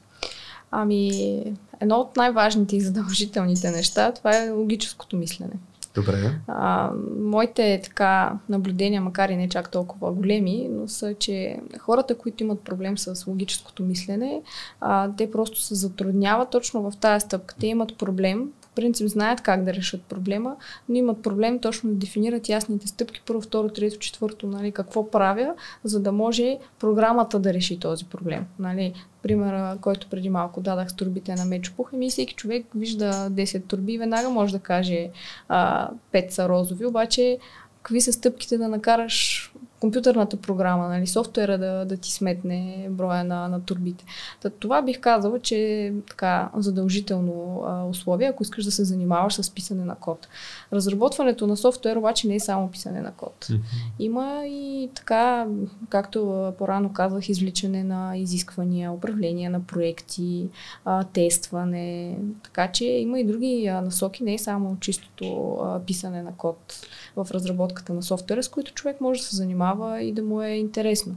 [0.71, 1.43] Ами,
[1.81, 5.53] едно от най-важните и задължителните неща, това е логическото мислене.
[5.97, 6.41] Добре.
[6.47, 6.91] А,
[7.21, 12.61] моите така наблюдения, макар и не чак толкова големи, но са, че хората, които имат
[12.61, 14.43] проблем с логическото мислене,
[14.81, 17.55] а, те просто се затрудняват точно в тази стъпка.
[17.61, 20.57] Те имат проблем, принцип знаят как да решат проблема,
[20.89, 25.55] но имат проблем точно да дефинират ясните стъпки, първо, второ, трето, четвърто, нали, какво правя,
[25.85, 28.47] за да може програмата да реши този проблем.
[28.59, 28.93] Нали.
[29.23, 33.93] Примера, който преди малко дадах с турбите на Мечопух, ами всеки човек вижда 10 турби
[33.93, 35.09] и веднага може да каже
[35.49, 37.39] а, 5 са розови, обаче
[37.83, 43.49] какви са стъпките да накараш компютърната програма, нали, софтуера да, да ти сметне броя на,
[43.49, 44.05] на турбите.
[44.43, 49.35] Та, това бих казала, че е така задължително а, условие, ако искаш да се занимаваш
[49.35, 50.29] с писане на код.
[50.73, 53.47] Разработването на софтуер обаче не е само писане на код.
[53.51, 53.61] Mm-hmm.
[53.99, 55.47] Има и така,
[55.89, 60.49] както по-рано казах, извличане на изисквания, управление на проекти,
[60.85, 62.19] а, тестване.
[62.43, 66.87] Така че има и други а, насоки, не е само чистото а, писане на код
[67.17, 70.51] в разработката на софтуера, с които човек може да се занимава и да му е
[70.51, 71.17] интересно.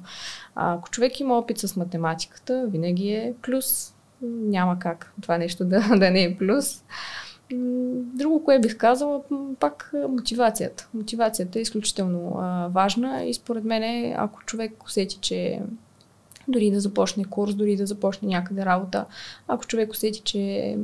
[0.56, 3.93] А, ако човек има опит с математиката, винаги е плюс.
[4.22, 6.84] Няма как това нещо да, да не е плюс.
[8.14, 9.22] Друго, кое бих казала,
[9.60, 10.88] пак мотивацията.
[10.93, 15.62] Мотивацията е изключително а, важна и според мен, ако човек усети, че
[16.47, 19.06] дори да започне курс, дори да започне някъде работа,
[19.47, 20.78] ако човек усети, че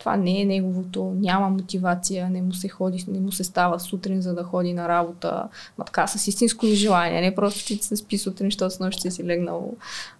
[0.00, 4.22] това не е неговото, няма мотивация, не му се ходи, не му се става сутрин,
[4.22, 5.48] за да ходи на работа,
[5.78, 9.24] ма така с истинско желание, не просто ти се спи сутрин, защото с нощ си
[9.24, 9.74] легнал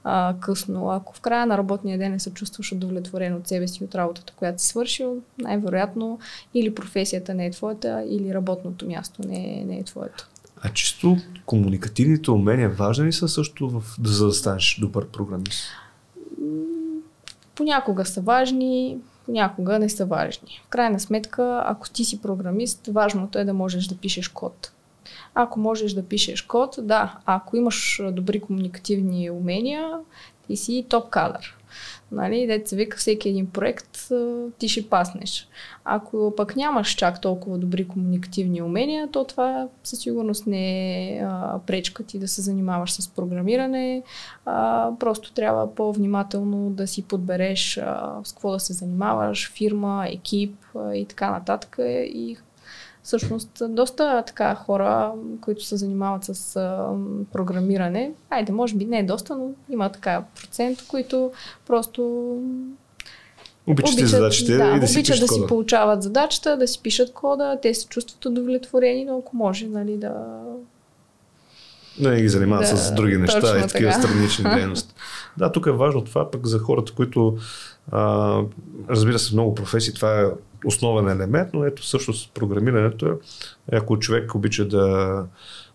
[0.05, 0.91] а, късно.
[0.91, 4.33] Ако в края на работния ден не се чувстваш удовлетворен от себе си, от работата,
[4.37, 6.18] която си свършил, най-вероятно
[6.55, 10.28] или професията не е твоята, или работното място не е, не е твоето.
[10.62, 11.16] А чисто
[11.47, 15.62] комуникативните умения важни ли са също в, за да станеш добър програмист?
[17.55, 20.61] Понякога са важни, понякога не са важни.
[20.64, 24.73] В крайна сметка, ако ти си програмист, важното е да можеш да пишеш код.
[25.35, 29.93] Ако можеш да пишеш код, да, ако имаш добри комуникативни умения,
[30.51, 31.57] и си топ кадър.
[32.12, 34.08] Нали, дете вика всеки един проект,
[34.58, 35.48] ти ще паснеш.
[35.84, 41.22] Ако пък нямаш чак толкова добри комуникативни умения, то това със сигурност не е
[41.66, 44.02] пречка ти да се занимаваш с програмиране.
[44.44, 50.56] А, просто трябва по-внимателно да си подбереш а, с какво да се занимаваш, фирма, екип
[50.76, 51.76] а, и така нататък.
[51.88, 52.36] И
[53.03, 56.88] всъщност доста така хора, които се занимават с а,
[57.32, 61.32] програмиране, айде, може би не е доста, но има така процент, които
[61.66, 62.03] просто
[63.66, 67.12] Обичат, обичат задачите да, и да си обичат да си получават задачата, да си пишат
[67.12, 70.14] кода, те се чувстват удовлетворени, но ако може, нали, да...
[72.01, 74.94] Да не ги занимават да, с други неща и такива странични дейности.
[75.38, 77.36] Да, тук е важно това пък за хората, които
[77.92, 78.40] а,
[78.90, 80.24] разбира се, много професии, това е
[80.64, 83.12] основен елемент, но ето всъщност програмирането е,
[83.76, 85.26] ако човек обича да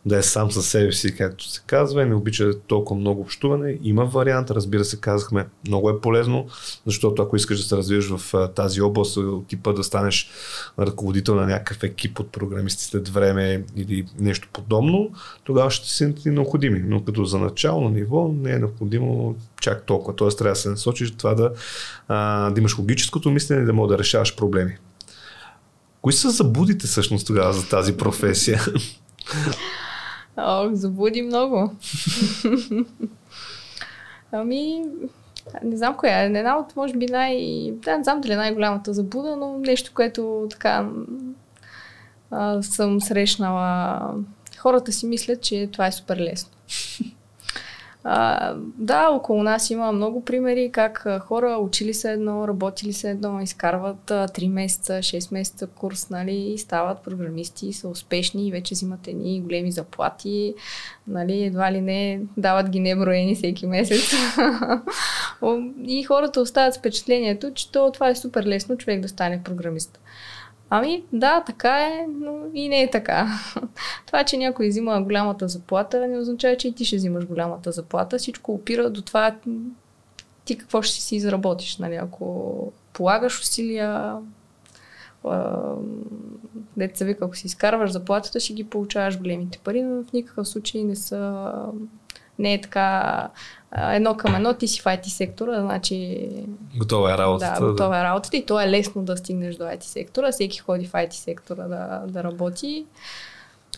[0.06, 3.78] да е сам със себе си, както се казва, и не обича толкова много общуване.
[3.84, 6.48] Има вариант, разбира се, казахме, много е полезно,
[6.86, 10.30] защото ако искаш да се развиеш в тази област, от типа да станеш
[10.80, 15.12] ръководител на някакъв екип от програмисти след време или нещо подобно,
[15.44, 16.84] тогава ще си необходими.
[16.88, 20.16] Но като за начално ниво не е необходимо чак толкова.
[20.16, 21.52] Тоест трябва да се насочиш това да,
[22.52, 24.78] да имаш логическото мислене и да мога да решаваш проблеми.
[26.02, 28.62] Кои са забудите всъщност тогава за тази професия?
[30.38, 31.72] Ох, забуди много.
[34.32, 34.86] ами,
[35.64, 36.26] не знам коя е.
[36.26, 37.36] Една от, може би, най...
[37.72, 40.90] Да, не знам дали е най-голямата забуда, но нещо, което така
[42.32, 44.00] а, съм срещнала.
[44.58, 46.52] Хората си мислят, че това е супер лесно.
[48.08, 53.42] А, да, около нас има много примери как хора учили се едно, работили се едно,
[53.42, 58.74] изкарват а, 3 месеца, 6 месеца курс, нали, и стават програмисти, са успешни и вече
[58.74, 60.56] взимат едни големи заплати,
[61.08, 64.14] нали, едва ли не дават ги неброени всеки месец.
[65.86, 70.00] и хората оставят с впечатлението, че то, това е супер лесно човек да стане програмист.
[70.70, 73.28] Ами, да, така е, но и не е така.
[74.06, 78.18] това, че някой взима голямата заплата, не означава, че и ти ще взимаш голямата заплата.
[78.18, 79.36] Всичко опира до това
[80.46, 81.78] ти какво ще си изработиш.
[81.78, 81.96] Нали?
[81.96, 84.18] Ако полагаш усилия,
[86.78, 90.84] деца вика, ако си изкарваш заплатата, ще ги получаваш големите пари, но в никакъв случай
[90.84, 91.52] не са
[92.40, 93.30] не е така
[93.78, 96.30] едно към едно, ти си в IT сектора, значи...
[96.78, 97.60] Готова е работата.
[97.60, 100.32] Да, готова е работата и то е лесно да стигнеш до IT сектора.
[100.32, 102.86] Всеки ходи в IT сектора да, да работи.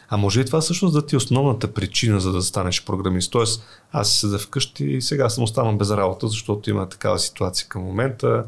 [0.10, 3.32] А може ли това всъщност да ти е основната причина за да станеш програмист?
[3.32, 7.68] Тоест, аз си седа вкъщи и сега съм останал без работа, защото има такава ситуация
[7.68, 8.44] към момента.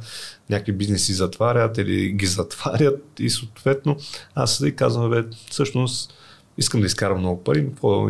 [0.49, 3.97] Някакви бизнеси затварят или ги затварят и съответно
[4.35, 6.13] аз седа и казвам, бе, всъщност
[6.59, 8.09] искам да изкарам много пари, какво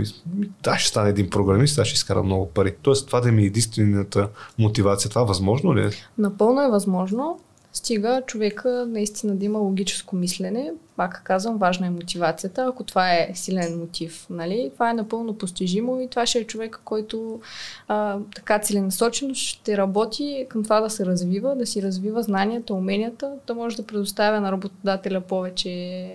[0.63, 2.75] да, ще стане един програмист, аз ще изкарам много пари.
[2.81, 4.29] Тоест това да ми е единствената
[4.59, 5.09] мотивация.
[5.09, 5.89] Това възможно ли е?
[6.17, 7.39] Напълно е възможно.
[7.74, 10.74] Стига човека наистина да има логическо мислене.
[10.95, 12.65] Пак казвам, важна е мотивацията.
[12.70, 16.82] Ако това е силен мотив, нали, това е напълно постижимо и това ще е човек,
[16.86, 17.41] който
[17.88, 23.34] а, така целенасочено ще работи към това да се развива, да си развива знанията, уменията,
[23.47, 26.13] да може да предоставя на работодателя повече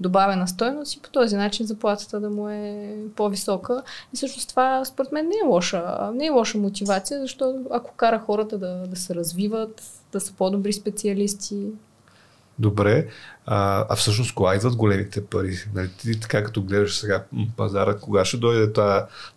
[0.00, 3.82] добавена стойност и по този начин заплатата да му е по-висока.
[4.14, 8.18] И всъщност това според мен не е лоша, не е лоша мотивация, защото ако кара
[8.18, 11.66] хората да, да се развиват, да са по-добри специалисти.
[12.60, 13.06] Добре,
[13.46, 15.56] а, а всъщност кога идват големите пари?
[15.74, 17.24] Нали, ти така като гледаш сега
[17.56, 18.72] пазара, кога ще дойде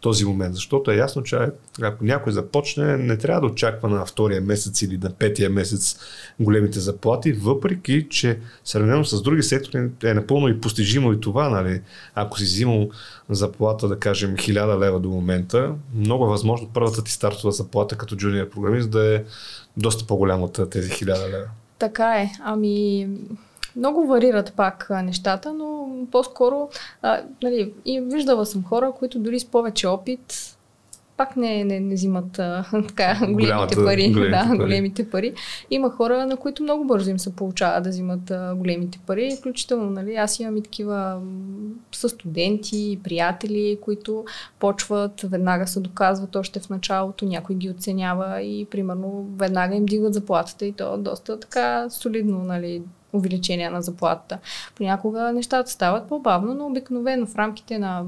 [0.02, 0.56] този момент?
[0.56, 1.38] Защото е ясно, че
[1.82, 6.00] ако някой започне, не трябва да очаква на втория месец или на петия месец
[6.40, 11.50] големите заплати, въпреки, че сравнено с други сектори е напълно и постижимо и това.
[11.50, 11.82] Нали?
[12.16, 12.90] Ако си взимал
[13.30, 18.16] заплата, да кажем, 1000 лева до момента, много е възможно първата ти стартова заплата като
[18.16, 19.24] джуниор програмист да е
[19.78, 21.48] доста по-голяма от тези 1000 лева.
[21.84, 22.32] Така е.
[22.44, 23.10] Ами,
[23.76, 26.70] много варират пак нещата, но по-скоро
[27.02, 30.56] а, нали, и виждала съм хора, които дори с повече опит
[31.18, 34.14] пак не, не, не взимат а, така, големите Голямата, пари.
[34.14, 34.58] Големите да, пари.
[34.58, 35.34] големите пари.
[35.72, 39.36] Има хора, на които много бързо им се получава да взимат а, големите пари.
[39.40, 41.22] Включително, нали, аз имам и такива
[41.92, 44.26] са студенти, приятели, които
[44.60, 50.14] почват, веднага се доказват още в началото, някой ги оценява и примерно веднага им дигат
[50.14, 52.82] заплатата и то доста така солидно, нали,
[53.14, 54.40] увеличение на заплатата.
[54.76, 58.04] Понякога нещата стават по-бавно, но обикновено в рамките на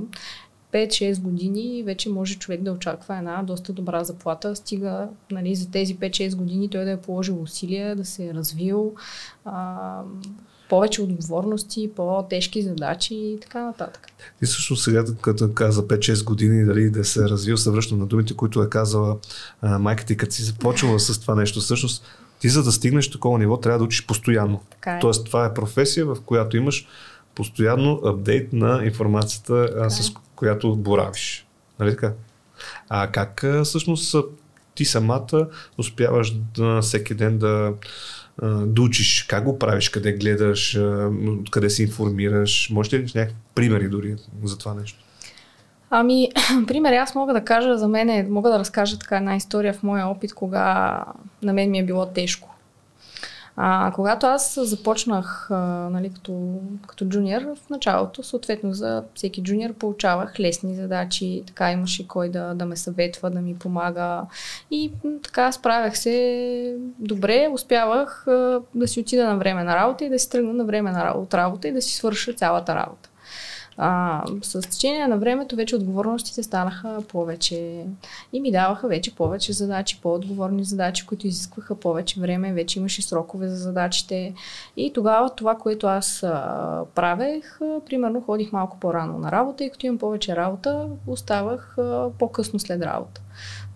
[0.75, 4.55] 5-6 години вече може човек да очаква една доста добра заплата.
[4.55, 8.93] Стига нали, за тези 5-6 години той да е положил усилия, да се е развил.
[9.45, 10.01] А,
[10.69, 14.07] повече отговорности, по-тежки задачи и така нататък.
[14.41, 18.05] И също сега, като каза 5-6 години, дали да се е развил, се връщам на
[18.05, 19.17] думите, които е казала
[19.61, 21.59] а, майка ти, като си започвала с това нещо.
[21.59, 22.03] Всъщност,
[22.39, 24.61] ти за да стигнеш такова ниво, трябва да учиш постоянно.
[24.69, 24.99] Така е.
[24.99, 26.87] Тоест, това е професия, в която имаш
[27.35, 31.47] постоянно апдейт на информацията, а, с която боравиш.
[31.79, 32.13] Нали така?
[32.89, 34.15] А как всъщност
[34.75, 37.73] ти самата успяваш да, всеки ден да,
[38.65, 39.23] да учиш?
[39.23, 39.89] Как го правиш?
[39.89, 40.79] Къде гледаш?
[41.51, 42.69] Къде се информираш?
[42.69, 44.99] Може ли някакви примери дори за това нещо?
[45.89, 46.29] Ами,
[46.67, 50.07] пример, аз мога да кажа за мен, мога да разкажа така една история в моя
[50.07, 51.03] опит, кога
[51.43, 52.54] на мен ми е било тежко.
[53.57, 55.55] А, когато аз започнах а,
[55.91, 62.07] нали, като, като джуниор в началото, съответно за всеки джуниор получавах лесни задачи, така имаше
[62.07, 64.21] кой да, да ме съветва, да ми помага
[64.71, 64.91] и
[65.23, 70.19] така справях се добре, успявах а, да си отида на време на работа и да
[70.19, 73.09] си тръгна на време на, от работа и да си свърша цялата работа.
[73.77, 77.85] А, с течение на времето вече отговорностите станаха повече
[78.33, 83.47] и ми даваха вече повече задачи, по-отговорни задачи, които изискваха повече време, вече имаше срокове
[83.47, 84.33] за задачите.
[84.77, 89.69] И тогава това, което аз а, правех, а, примерно ходих малко по-рано на работа и
[89.69, 93.21] като имам повече работа, оставах а, по-късно след работа.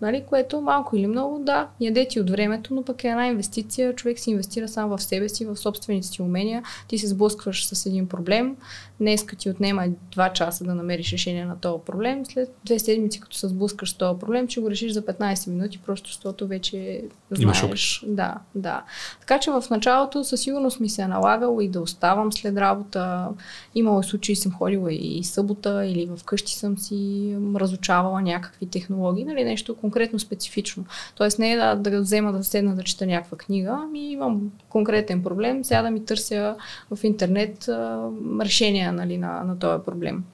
[0.00, 3.94] Нали, което малко или много, да, яде ти от времето, но пък е една инвестиция.
[3.94, 6.62] Човек си инвестира сам в себе си, в собствените си умения.
[6.88, 8.56] Ти се сблъскваш с един проблем.
[9.00, 9.86] Днес ти отнема
[10.16, 12.26] 2 часа да намериш решение на този проблем.
[12.26, 15.78] След две седмици, като се сблъскаш с този проблем, ще го решиш за 15 минути,
[15.86, 18.04] просто защото вече знаеш.
[18.06, 18.82] Да, да.
[19.20, 23.28] Така че в началото със сигурност ми се е налагало и да оставам след работа.
[23.74, 29.76] Имало случаи, съм ходила и събота или вкъщи съм си разучавала някакви технологии, нали, нещо
[29.76, 30.84] конкретно специфично.
[31.14, 35.22] Тоест не е да, да взема да седна да чета някаква книга, ами имам конкретен
[35.22, 36.56] проблем, сега да ми търся
[36.90, 38.08] в интернет а,
[38.40, 40.24] решения нали, на, на този проблем.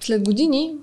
[0.00, 0.76] След години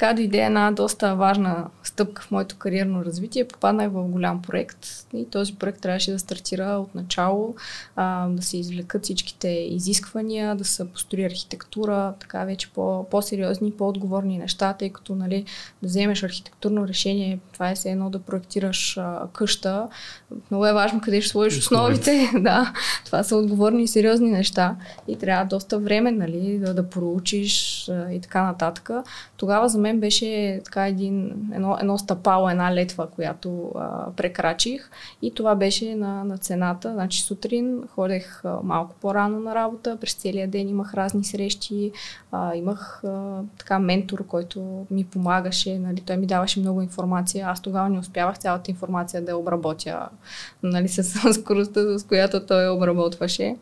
[0.00, 3.48] така дойде една доста важна стъпка в моето кариерно развитие.
[3.48, 7.54] Попаднах в голям проект и този проект трябваше да стартира от начало,
[7.96, 14.38] а, да се извлекат всичките изисквания, да се построи архитектура, така вече по, по-сериозни, по-отговорни
[14.38, 15.44] неща, тъй като нали,
[15.82, 19.88] да вземеш архитектурно решение, това е все едно да проектираш а, къща.
[20.50, 22.30] Много е важно къде ще сложиш основите.
[22.40, 22.72] да,
[23.04, 24.76] това са отговорни и сериозни неща
[25.08, 28.90] и трябва доста време нали, да, да проучиш а, и така нататък.
[29.36, 34.90] Тогава за мен беше така един, едно, едно стъпало, една летва, която а, прекрачих
[35.22, 36.92] и това беше на, на цената.
[36.92, 41.92] Значи сутрин ходех а, малко по-рано на работа, през целия ден имах разни срещи,
[42.32, 47.46] а, имах а, така ментор, който ми помагаше, нали, той ми даваше много информация.
[47.46, 50.08] Аз тогава не успявах цялата информация да обработя
[50.62, 53.56] нали, с скоростта, с която той обработваше.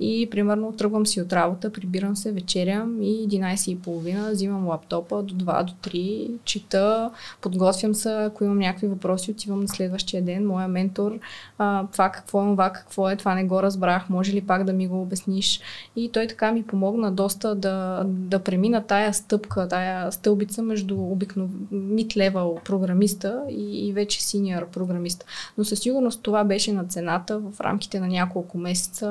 [0.00, 5.64] И примерно тръгвам си от работа, прибирам се, вечерям и 11.30 взимам лаптопа до 2
[5.64, 10.46] до 3, чета, подготвям се, ако имам някакви въпроси, отивам на следващия ден.
[10.46, 11.18] Моя ментор,
[11.58, 14.72] а, това какво е, това какво е, това не го разбрах, може ли пак да
[14.72, 15.60] ми го обясниш?
[15.96, 21.66] И той така ми помогна доста да, да премина тая стъпка, тая стълбица между обикновен
[21.72, 25.24] mid-level програмиста и, и вече синьор програмист.
[25.58, 29.06] Но със сигурност това беше на цената в рамките на няколко месеца.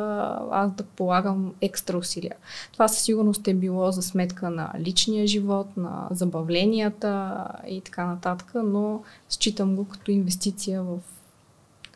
[0.52, 2.36] Аз да полагам екстра усилия.
[2.74, 8.52] Това със сигурност е било за сметка на личния живот, на забавленията и така нататък,
[8.56, 10.98] но считам го като инвестиция в,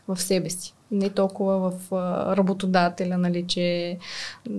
[0.07, 0.73] в себе си.
[0.91, 1.91] Не толкова в
[2.38, 3.97] работодателя, нали, че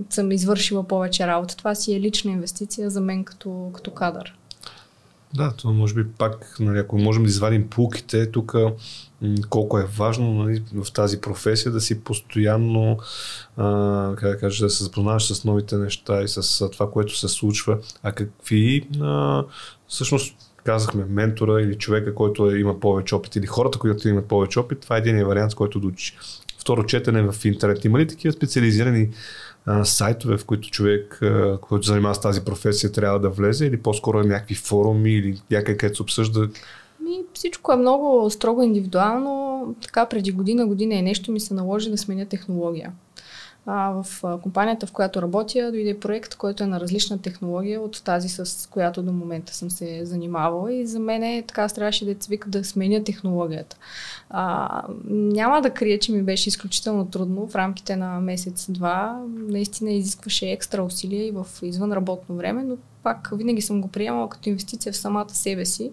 [0.09, 1.57] съм извършила повече работа.
[1.57, 4.37] Това си е лична инвестиция за мен като, като кадър.
[5.33, 8.55] Да, то може би пак, нали, ако можем да извадим пулките, тук
[9.49, 12.97] колко е важно нали, в тази професия да си постоянно
[13.57, 17.27] а, как да, кажа, да се запознаваш с новите неща и с това, което се
[17.27, 17.77] случва.
[18.03, 19.43] А какви а,
[19.87, 24.59] всъщност казахме, ментора или човека, който е, има повече опит, или хората, които имат повече
[24.59, 26.17] опит, това е един вариант, с който да учиш.
[26.59, 27.85] Второ четене в интернет.
[27.85, 29.09] Има ли такива специализирани
[29.65, 33.77] а, сайтове, в които човек, а, който занимава с тази професия, трябва да влезе или
[33.77, 36.49] по-скоро е някакви форуми или някъде, където се обсъжда?
[37.11, 39.75] Ми, всичко е много строго индивидуално.
[39.81, 42.91] Така преди година, година и нещо ми се наложи да сменя технология.
[43.65, 48.29] А, в компанията, в която работя, дойде проект, който е на различна технология от тази,
[48.29, 50.73] с която до момента съм се занимавала.
[50.73, 53.77] И за мен е така, трябваше да цвик да сменя технологията.
[54.29, 59.21] А, няма да крия, че ми беше изключително трудно в рамките на месец-два.
[59.37, 64.29] Наистина изискваше екстра усилия и в извън работно време, но пак винаги съм го приемала
[64.29, 65.91] като инвестиция в самата себе си,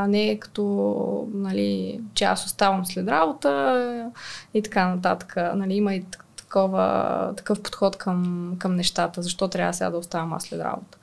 [0.00, 4.10] а не като, нали, че аз оставам след работа
[4.54, 5.36] и така нататък.
[5.54, 6.04] Нали, има и
[6.36, 9.22] такова, такъв подход към, към нещата.
[9.22, 10.98] Защо трябва сега да оставам аз след работа?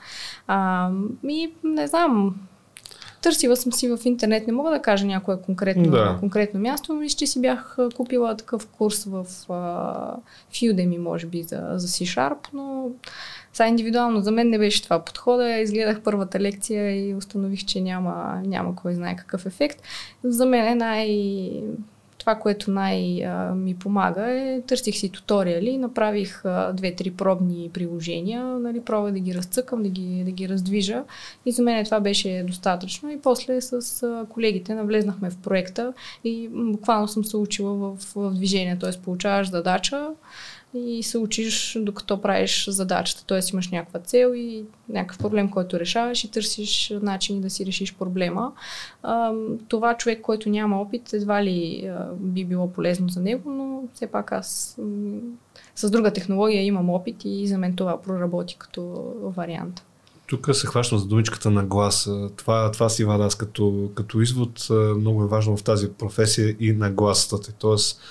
[0.47, 0.89] А,
[1.27, 2.35] и не знам,
[3.21, 6.17] търсила съм си в интернет, не мога да кажа някое конкретно, да.
[6.19, 10.17] конкретно място, но че си бях купила такъв курс в uh,
[10.53, 12.89] Udemy, може би, за, за C-Sharp, но
[13.55, 15.59] сега индивидуално за мен не беше това подхода.
[15.59, 19.81] Изгледах първата лекция и установих, че няма, няма кой знае какъв ефект.
[20.23, 21.63] За мен е най-
[22.17, 26.43] това, което най-ми помага е, търсих си туториали, направих
[26.73, 31.03] две-три пробни приложения, нали, пробвах да ги разцъкам, да ги, да ги раздвижа
[31.45, 35.93] и за мен това беше достатъчно и после с колегите навлезнахме в проекта
[36.23, 39.01] и буквално съм се учила в, в движение, т.е.
[39.01, 40.07] получаваш задача,
[40.75, 43.25] и се учиш докато правиш задачата.
[43.25, 43.39] Т.е.
[43.53, 48.51] имаш някаква цел и някакъв проблем, който решаваш и търсиш начини да си решиш проблема.
[49.67, 54.31] Това човек, който няма опит, едва ли би било полезно за него, но все пак
[54.31, 54.77] аз
[55.75, 59.83] с друга технология имам опит и за мен това проработи като вариант.
[60.27, 62.09] Тук се хващам за думичката на глас.
[62.35, 64.67] Това, това си вада аз като, като извод.
[64.69, 67.53] Много е важно в тази професия и на гласата.
[67.59, 68.01] Тоест,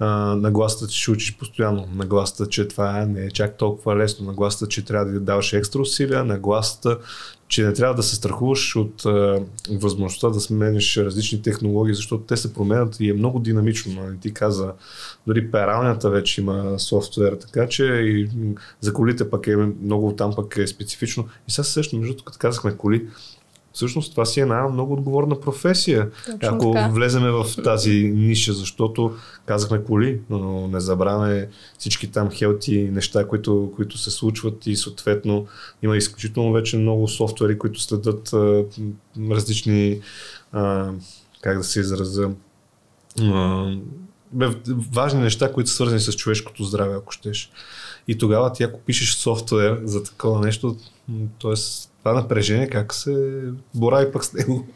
[0.00, 4.84] нагласата, че ще учиш постоянно, нагласата, че това не е чак толкова лесно, нагласата, че
[4.84, 6.98] трябва да даваш екстра усилия, нагласата,
[7.48, 9.40] че не трябва да се страхуваш от а,
[9.70, 14.02] възможността да смениш различни технологии, защото те се променят и е много динамично.
[14.02, 14.18] Нали?
[14.20, 14.72] Ти каза,
[15.26, 18.28] дори пералнята вече има софтуер, така че и
[18.80, 21.28] за колите пък е много там пък е специфично.
[21.48, 23.08] И сега се сещам, между като казахме коли,
[23.72, 26.88] всъщност това си е една много отговорна професия, Точно ако така.
[26.88, 29.14] влеземе в тази ниша, защото
[29.46, 31.48] казахме коли, но не забравяме
[31.78, 35.46] всички там хелти неща, които, които се случват и съответно
[35.82, 38.64] има изключително вече много софтуери, които следят а,
[39.30, 40.00] различни,
[40.52, 40.90] а,
[41.40, 42.30] как да се изразя,
[43.20, 43.66] а,
[44.92, 47.50] важни неща, които са свързани с човешкото здраве, ако щеш.
[48.08, 50.76] И тогава ти ако пишеш софтуер за такова нещо,
[51.42, 51.54] т.е.
[52.02, 53.42] това напрежение как се
[53.74, 54.66] борави пък с него?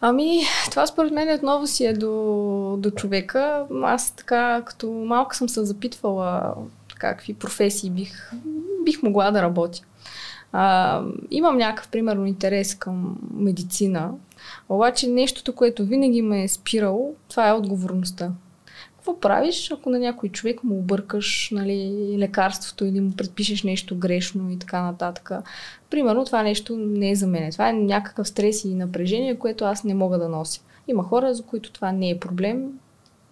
[0.00, 0.40] Ами,
[0.70, 3.66] това според мен отново си е до, до човека.
[3.82, 6.54] Аз така, като малко съм се запитвала
[6.98, 8.32] какви професии бих,
[8.84, 9.80] бих могла да работя.
[10.52, 14.10] А, имам някакъв, примерно, интерес към медицина,
[14.68, 18.30] обаче нещото, което винаги ме е спирало, това е отговорността
[19.08, 24.50] какво правиш, ако на някой човек му объркаш нали, лекарството или му предпишеш нещо грешно
[24.50, 25.30] и така нататък.
[25.90, 27.52] Примерно това нещо не е за мен.
[27.52, 30.60] Това е някакъв стрес и напрежение, което аз не мога да нося.
[30.88, 32.78] Има хора, за които това не е проблем,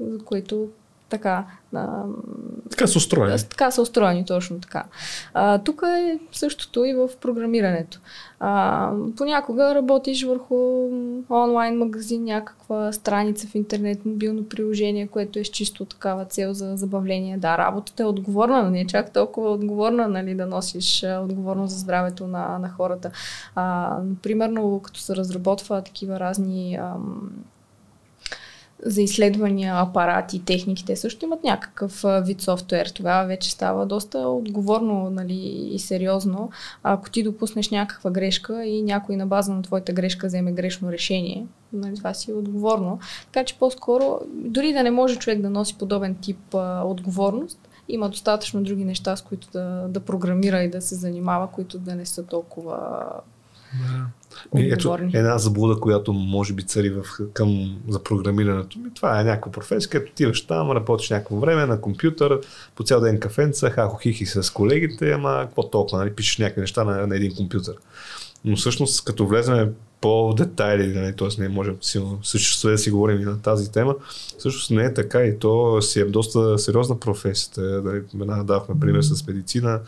[0.01, 0.69] за които
[1.09, 1.47] така.
[1.75, 2.03] А,
[2.71, 3.39] така са устроени.
[3.51, 4.85] Така са устроени, точно така.
[5.35, 8.01] А, тук е същото и в програмирането.
[8.41, 10.55] А, понякога работиш върху
[11.31, 16.77] онлайн магазин, някаква страница в интернет, мобилно приложение, което е с чисто такава цел за
[16.77, 17.37] забавление.
[17.39, 21.79] Да, работата е отговорна, но не е чак толкова отговорна, нали, да носиш отговорност за
[21.81, 23.11] здравето на, на хората.
[23.55, 27.31] А, примерно, като се разработва такива разни ам,
[28.85, 32.87] за изследвания, апарати, техники, те също имат някакъв вид софтуер.
[32.87, 36.51] Тогава вече става доста отговорно нали, и сериозно.
[36.83, 41.47] Ако ти допуснеш някаква грешка и някой на база на твоята грешка вземе грешно решение,
[41.73, 42.99] нали, това си е отговорно.
[43.33, 47.59] Така че по-скоро, дори да не може човек да носи подобен тип а, отговорност,
[47.89, 51.95] има достатъчно други неща, с които да, да програмира и да се занимава, които да
[51.95, 53.07] не са толкова
[53.73, 54.07] да.
[54.55, 58.95] Ето, една заблуда, която може би цари в, към, за програмирането ми.
[58.95, 62.41] Това е някаква професия, където отиваш там, работиш някакво време на компютър,
[62.77, 66.85] по цял ден кафенца, хахо хихи с колегите, ама какво толкова, нали, пишеш някакви неща
[66.85, 67.75] на, на един компютър.
[68.45, 69.71] Но всъщност, като влеземе
[70.07, 71.41] по-детайли, нали, т.е.
[71.41, 73.95] не можем силно също да си говорим и на тази тема.
[74.39, 77.61] Всъщност не е така и то си е доста сериозна професията.
[77.61, 79.81] Нали, една давахме пример с медицина,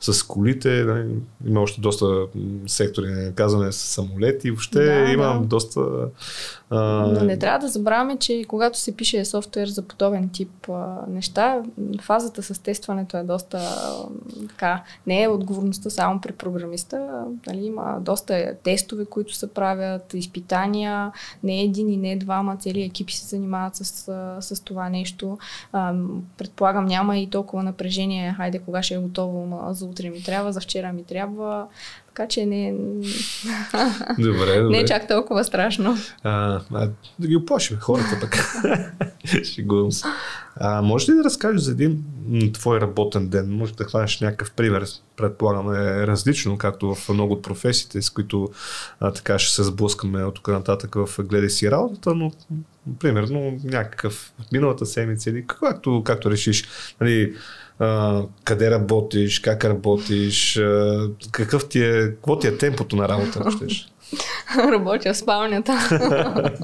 [0.00, 1.06] с колите, нали,
[1.46, 2.26] има още доста
[2.66, 5.46] сектори, не казваме с самолети, въобще да, има да.
[5.46, 5.80] доста...
[6.70, 6.80] А...
[7.06, 11.62] Но не трябва да забравяме, че когато се пише софтуер за подобен тип а, неща,
[12.02, 13.92] фазата с тестването е доста а,
[14.48, 19.63] така, не е отговорността само при програмиста, нали, има доста тестове, които са правят
[20.14, 21.12] изпитания,
[21.42, 23.84] не един и не двама, цели екипи се занимават с,
[24.40, 25.38] с това нещо.
[26.38, 30.60] Предполагам, няма и толкова напрежение, хайде кога ще е готово, за утре ми трябва, за
[30.60, 31.66] вчера ми трябва.
[32.14, 32.74] Така че не,
[34.18, 34.62] добре, добре.
[34.70, 35.96] не е чак толкова страшно.
[36.22, 38.36] А, а, да ги оплашим хората пък.
[39.44, 40.06] Шегувам се.
[40.56, 42.04] А, може ли да разкажеш за един
[42.52, 43.50] твой работен ден?
[43.50, 44.84] Може да хванеш някакъв пример,
[45.16, 48.48] предполагам е различно, както в много от професиите, с които
[49.00, 52.32] а, така ще се сблъскаме от тук нататък в гледай си работата, но
[52.98, 56.64] примерно някакъв миналата седмица или както, както решиш.
[57.00, 57.34] Нали,
[57.78, 63.38] а, къде работиш, как работиш, а, какъв ти е, какво ти е темпото на работа,
[63.40, 63.88] ако щеш?
[64.72, 65.78] Работя в спалнята.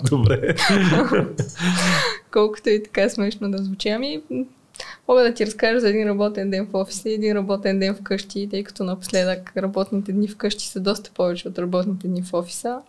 [0.11, 0.55] Добре.
[2.32, 3.89] Колкото и така смешно да звучи.
[3.89, 4.23] Ами,
[5.09, 8.48] Мога да ти разкажа за един работен ден в офиса и един работен ден вкъщи,
[8.51, 12.81] тъй като напоследък работните дни вкъщи са доста повече от работните дни в офиса.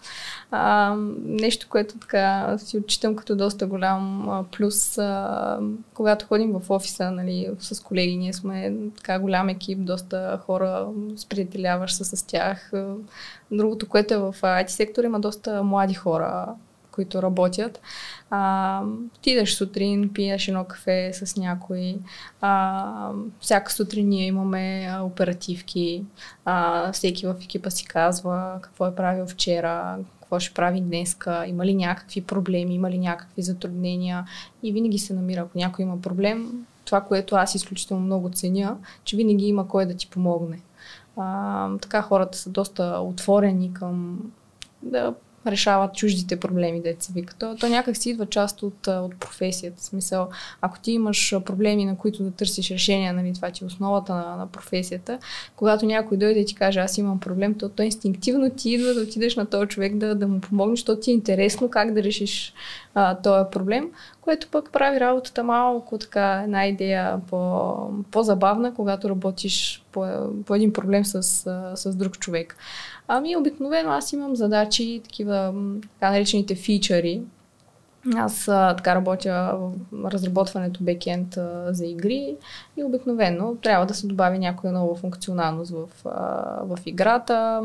[0.52, 0.96] А,
[1.26, 5.60] нещо, което така си отчитам като доста голям плюс, а,
[5.94, 10.88] когато ходим в офиса нали, с колеги, ние сме така голям екип, доста хора,
[11.18, 12.72] сприятеляваш се с тях.
[13.52, 16.48] Другото, което е в IT сектор, има доста млади хора,
[16.92, 17.80] които работят.
[18.34, 18.84] А,
[19.18, 21.98] отидеш сутрин, пиеш едно кафе с някой.
[22.42, 26.04] А, всяка сутрин ние имаме оперативки.
[26.46, 31.66] А, всеки в екипа си казва какво е правил вчера, какво ще прави днеска, има
[31.66, 34.26] ли някакви проблеми, има ли някакви затруднения
[34.64, 39.18] и винаги се намира, ако някой има проблем, това, което аз изключително много ценя, че
[39.18, 40.62] винаги има кой да ти помогне.
[41.18, 44.20] А, така хората са доста отворени към
[44.82, 45.14] да
[45.48, 47.34] решават чуждите проблеми, деца се вика.
[47.34, 49.84] То, то някак си идва част от, от професията.
[49.84, 50.30] Смисъл,
[50.62, 54.36] ако ти имаш проблеми, на които да търсиш решение, нали, това ти е основата на,
[54.36, 55.20] на професията,
[55.56, 59.02] когато някой дойде и ти каже, аз имам проблем, то, то инстинктивно ти идва да
[59.02, 62.54] отидеш на този човек да, да му помогнеш, защото ти е интересно как да решиш
[62.94, 63.90] а, този проблем,
[64.22, 67.76] което пък прави работата малко така една идея по,
[68.12, 70.06] по-забавна, когато работиш по,
[70.46, 71.24] по един проблем с,
[71.76, 72.58] с друг човек.
[73.14, 77.22] Ами обикновено аз имам задачи, такива така наречените фичъри,
[78.16, 79.58] аз така работя
[79.92, 81.38] в разработването бекенд
[81.68, 82.36] за игри
[82.78, 85.88] и обикновено трябва да се добави някоя нова функционалност в,
[86.64, 87.62] в играта.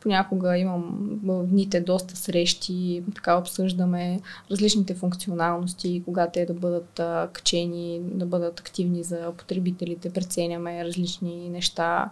[0.00, 7.00] Понякога имам в дните доста срещи, така обсъждаме различните функционалности, кога те да бъдат
[7.32, 12.10] качени, да бъдат активни за потребителите, преценяме различни неща.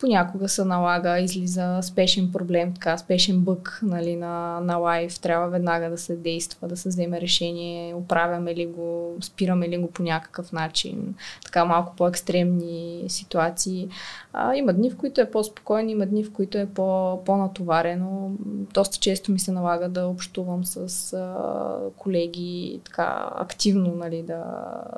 [0.00, 5.90] Понякога се налага, излиза спешен проблем, така спешен бък нали, на, на лайф, трябва веднага
[5.90, 10.02] да се действа, да се вземе вземаме решение, оправяме ли го, спираме ли го по
[10.02, 11.14] някакъв начин,
[11.44, 13.88] така малко по-екстремни ситуации.
[14.32, 18.30] А, има дни, в които е по-спокойно, има дни, в които е по- по-натоварено.
[18.74, 24.44] Доста често ми се налага да общувам с а, колеги, така активно нали, да,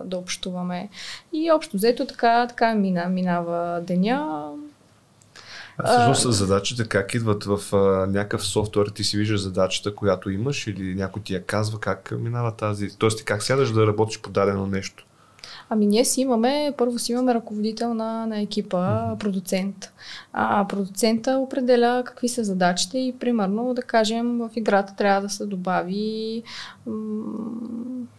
[0.04, 0.88] да общуваме.
[1.32, 4.50] И общо взето така, така мина, минава деня
[5.78, 8.86] а всъщност задачите как идват в а, някакъв софтуер?
[8.86, 12.88] Ти си виждаш задачата, която имаш или някой ти я казва как минава тази?
[12.98, 15.06] Ти как сядаш да работиш по дадено нещо?
[15.70, 19.18] Ами ние си имаме, първо си имаме ръководител на, на екипа, mm-hmm.
[19.18, 19.92] продуцент.
[20.32, 25.46] А продуцента определя какви са задачите и примерно да кажем в играта трябва да се
[25.46, 26.42] добави
[26.86, 26.92] м-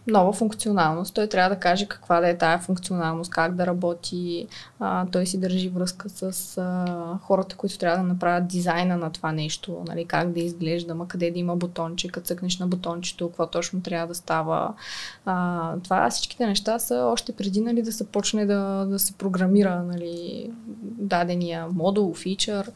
[0.07, 1.13] нова функционалност.
[1.13, 4.47] Той трябва да каже каква да е тая функционалност, как да работи.
[4.79, 6.85] А, той си държи връзка с а,
[7.21, 11.31] хората, които трябва да направят дизайна на това нещо, нали, как да изглежда, ма къде
[11.31, 14.73] да има бутонче, като цъкнеш на бутончето, какво точно трябва да става.
[15.25, 19.83] А, това всичките неща са още преди нали, да се почне да, да се програмира
[19.83, 20.49] нали,
[20.83, 22.71] дадения модул, фичър.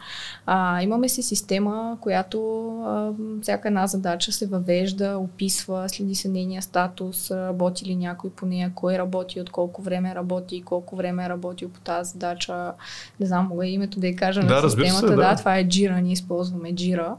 [0.45, 3.11] А, имаме си система, която а,
[3.41, 8.71] всяка една задача се въвежда, описва, следи се нейния статус, работи ли някой по нея,
[8.75, 12.73] кой работи, от колко време работи, колко време е работил по тази задача.
[13.19, 14.99] Не знам, мога името да я кажа да, на системата.
[14.99, 15.15] Се, да.
[15.15, 17.13] да, това е Jira, ние използваме Jira.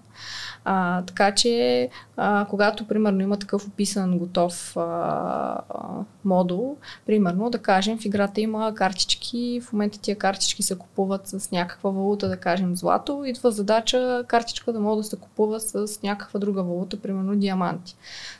[0.64, 5.88] А, така че, а, когато примерно има такъв описан готов а, а,
[6.24, 6.76] модул,
[7.06, 11.90] примерно да кажем в играта има картички, в момента тия картички се купуват с някаква
[11.90, 16.62] валута, да кажем злато, идва задача картичка да може да се купува с някаква друга
[16.62, 17.96] валута, примерно диаманти.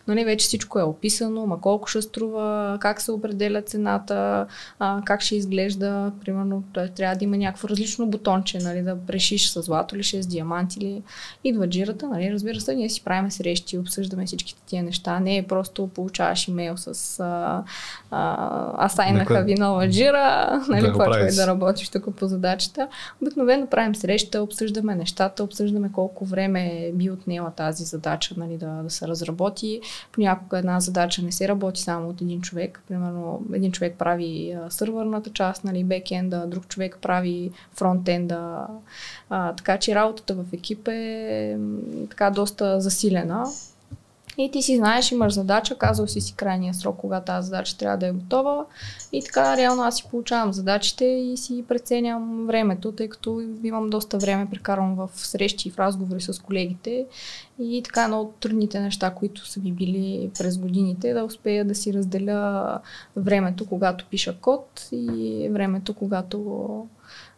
[0.08, 4.46] Но не вече всичко е описано, ма колко ще струва, как се определя цената,
[4.78, 6.62] а, как ще изглежда, примерно
[6.96, 10.26] трябва да има някакво различно бутонче, нали, да решиш с злато или ще е с
[10.26, 11.02] диаманти или
[11.44, 15.20] идва джирата, нали, разбира се, ние си правим срещи, обсъждаме всичките тия неща.
[15.20, 17.62] Не е просто получаваш имейл с а,
[18.10, 22.88] а, асайнаха ви нова джира, нали, да почвай да работиш тук по задачата.
[23.22, 28.90] Обикновено правим среща, обсъждаме нещата, обсъждаме колко време би отнела тази задача нали, да, да
[28.90, 29.80] се разработи.
[30.12, 32.82] Понякога една задача не се работи само от един човек.
[32.88, 38.66] Примерно един човек прави сървърната част, нали, бекенда, друг човек прави фронтенда.
[39.30, 41.58] А, така че работата в екип е
[42.10, 43.46] така доста засилена.
[44.38, 47.98] И ти си знаеш, имаш задача, казал си си крайния срок, когато тази задача трябва
[47.98, 48.64] да е готова.
[49.12, 54.18] И така, реално аз си получавам задачите и си преценям времето, тъй като имам доста
[54.18, 57.06] време прекарвам в срещи и в разговори с колегите.
[57.58, 61.74] И така, едно от трудните неща, които са ми били през годините, да успея да
[61.74, 62.78] си разделя
[63.16, 66.86] времето, когато пиша код и времето, когато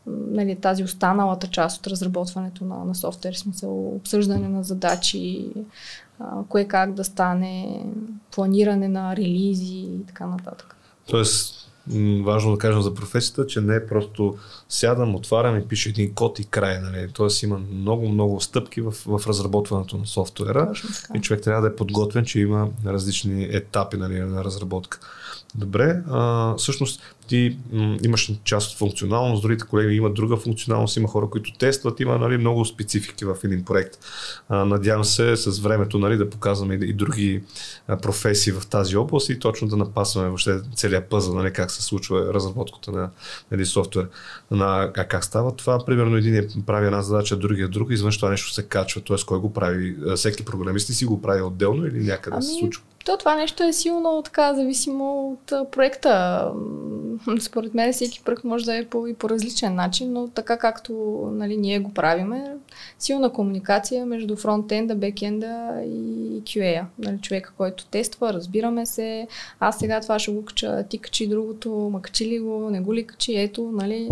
[0.06, 5.46] нали, тази останалата част от разработването на, на софтуер, смисъл обсъждане на задачи,
[6.20, 7.84] а, кое как да стане,
[8.34, 10.76] планиране на релизи и така нататък.
[11.06, 11.70] Тоест,
[12.24, 14.36] важно да кажем за професията, че не е просто
[14.68, 16.80] сядам, отварям и пиша един код и край.
[16.80, 17.08] Нали?
[17.12, 20.72] Тоест има много, много стъпки в, в разработването на софтуера
[21.14, 25.00] и човек трябва да е подготвен, че има различни етапи нали, на разработка.
[25.58, 31.08] Добре, а, всъщност ти м, имаш част от функционалност, другите колеги имат друга функционалност, има
[31.08, 33.98] хора, които тестват, има нали, много специфики в един проект.
[34.48, 37.42] А, надявам се с времето нали, да показваме и, и други
[37.88, 41.82] а, професии в тази област и точно да напасваме въобще целият пъзъл, нали, как се
[41.82, 43.10] случва разработката на
[43.50, 44.08] нали, софтуер.
[44.50, 45.84] На, а как става това?
[45.84, 49.16] Примерно един е прави една задача, другия друга, изведнъж това нещо се качва, т.е.
[49.26, 49.96] кой го прави?
[50.16, 52.82] Всеки програмист ли си го прави отделно или някъде ами, се случва?
[53.06, 56.44] То това нещо е силно така зависимо от проекта.
[57.40, 60.92] Според мен всеки проект може да е по, и по различен начин, но така както
[61.32, 62.54] нали, ние го правиме,
[62.98, 66.84] силна комуникация между фронтенда, бекенда и QA.
[66.98, 69.28] Нали, човека, който тества, разбираме се,
[69.60, 72.94] аз сега това ще го кача, ти качи другото, ма качи ли го, не го
[72.94, 74.08] ли качи, ето, нали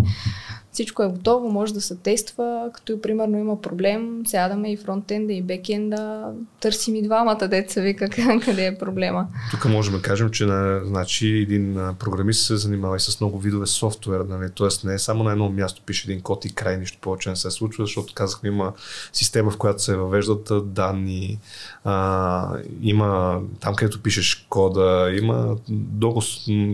[0.75, 5.43] всичко е готово, може да се тества, като примерно има проблем, сядаме и фронтенда и
[5.43, 8.09] бекенда, търсим и двамата деца, вика
[8.45, 9.27] къде е проблема.
[9.51, 13.67] Тук можем да кажем, че на, значи, един програмист се занимава и с много видове
[13.67, 14.51] софтуер, нали?
[14.59, 14.87] т.е.
[14.87, 17.51] не е само на едно място пише един код и край, нищо повече не се
[17.51, 18.73] случва, защото казахме има
[19.13, 21.39] система, в която се въвеждат данни,
[21.85, 26.23] а, има там, където пишеш кода, има много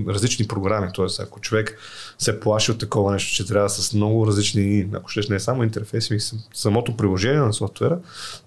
[0.09, 1.07] различни програми, т.е.
[1.23, 1.79] ако човек
[2.19, 5.63] се плаши от такова нещо, че трябва с много различни, ако ще не е само
[5.63, 6.19] интерфейс, ми
[6.55, 7.99] самото приложение на софтуера,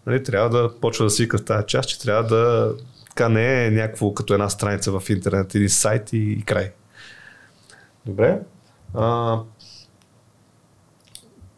[0.05, 2.73] нали, трябва да почва да свика в тази част, че трябва да
[3.09, 6.71] така не е някакво като една страница в интернет, един сайт и, и край.
[8.05, 8.39] Добре.
[8.93, 9.39] А,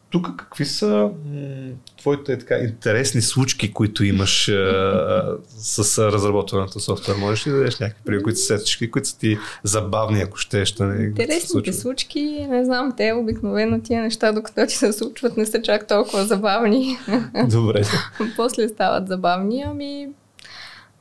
[0.10, 1.10] тук какви са
[2.06, 7.18] твоите така интересни случки, които имаш а, с разработването софтуер?
[7.18, 10.66] Можеш ли да дадеш някакви примери, които са сетички, които са ти забавни, ако ще
[10.66, 15.46] ще не Интересните случки, не знам, те обикновено тия неща, докато ти се случват, не
[15.46, 16.98] са чак толкова забавни.
[17.48, 17.82] Добре.
[18.36, 20.08] После стават забавни, ами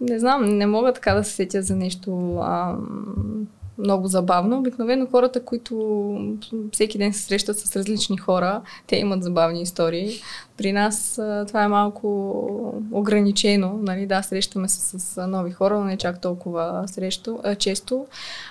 [0.00, 3.46] не знам, не мога така да се сетя за нещо ам,
[3.78, 4.58] много забавно.
[4.58, 6.36] Обикновено хората, които
[6.72, 10.20] всеки ден се срещат с различни хора, те имат забавни истории.
[10.56, 12.08] При нас това е малко
[12.92, 13.78] ограничено.
[13.82, 14.06] Нали?
[14.06, 18.06] Да, срещаме се с нови хора, но не чак толкова срещу, а, често.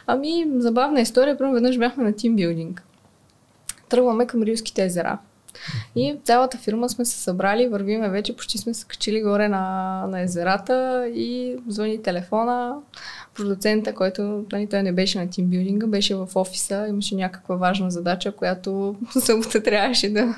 [0.08, 1.38] Ами, забавна история.
[1.38, 2.84] Първо веднъж бяхме на тимбилдинг.
[3.90, 5.18] Тръгваме към Рилските езера.
[5.96, 10.22] И цялата фирма сме се събрали, вървиме вече, почти сме се качили горе на, на
[10.22, 12.76] езерата и звъни телефона
[13.36, 18.32] продуцента, който нали, той не беше на тимбилдинга, беше в офиса, имаше някаква важна задача,
[18.32, 20.36] която събота трябваше да,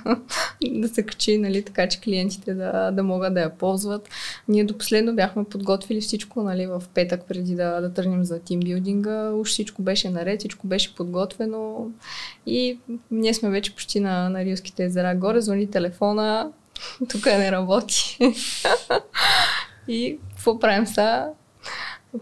[0.72, 4.09] да се качи, нали, така че клиентите да, да могат да я ползват.
[4.47, 9.31] Ние до последно бяхме подготвили всичко нали, в петък преди да, да тръгнем за тимбилдинга.
[9.31, 11.88] Уж всичко беше наред, всичко беше подготвено
[12.45, 12.80] и
[13.11, 16.51] ние сме вече почти на, на Рилските езера горе, звъни телефона,
[17.09, 18.17] тук не работи.
[19.88, 21.30] и какво правим сега?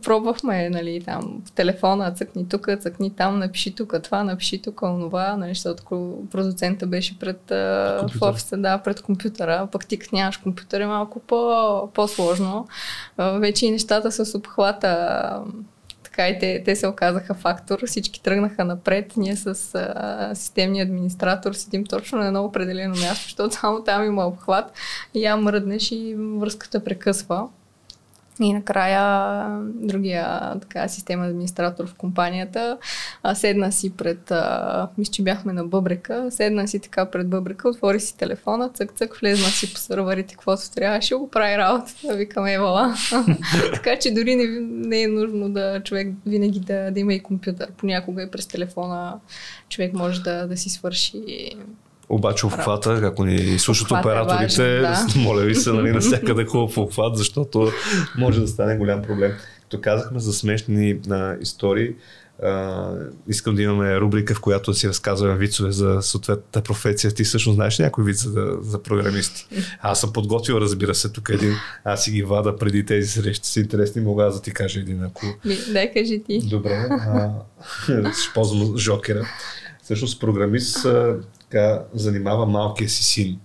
[0.03, 5.37] Пробвахме, нали, там, в телефона, цъкни тук, цъкни там, напиши тук това, напиши тук онова,
[5.37, 5.83] нали, защото
[6.31, 11.19] продуцента беше пред в офиса, да, пред компютъра, пък ти като нямаш компютър е малко
[11.19, 12.67] по, по-сложно.
[13.17, 15.43] Вече и нещата с обхвата
[16.03, 17.79] така и те, те се оказаха фактор.
[17.85, 19.13] Всички тръгнаха напред.
[19.17, 24.27] Ние с а, системния администратор седим точно на едно определено място, защото само там има
[24.27, 24.71] обхват
[25.13, 27.47] и я мръднеш и връзката прекъсва.
[28.39, 32.77] И накрая другия така, система администратор в компанията
[33.23, 37.69] а, седна си пред, а, мисля, че бяхме на бъбрека, седна си така пред бъбрека,
[37.69, 42.95] отвори си телефона, цък-цък, влезна си по сървърите, каквото трябваше, го прави работата, викам Евала.
[43.73, 44.45] така че дори не,
[44.87, 47.71] не е нужно да човек винаги да, да има и компютър.
[47.77, 49.19] Понякога и през телефона
[49.69, 51.21] човек може да, да си свърши
[52.09, 55.19] обаче обхвата, ако ни слушат обхват операторите, е важен, да.
[55.19, 57.71] моля ви се, нали, навсякъде хубав обхват, защото
[58.17, 59.31] може да стане голям проблем.
[59.61, 61.93] Като казахме за смешни а, истории,
[62.43, 67.11] Uh, искам да имаме рубрика, в която да си разказваме вицове за съответната професия.
[67.11, 69.47] Ти всъщност знаеш някой виц за, за програмисти?
[69.81, 71.53] Аз съм подготвил, разбира се, тук един.
[71.83, 73.47] Аз си ги вада преди тези срещи.
[73.47, 75.25] Си интересни, мога да ти кажа един, ако...
[75.73, 76.39] Дай кажи ти.
[76.49, 76.87] Добре.
[76.89, 77.31] А,
[78.21, 79.27] ще ползвам жокера.
[79.83, 80.85] Всъщност програмист
[81.53, 83.39] така, занимава малкия си син.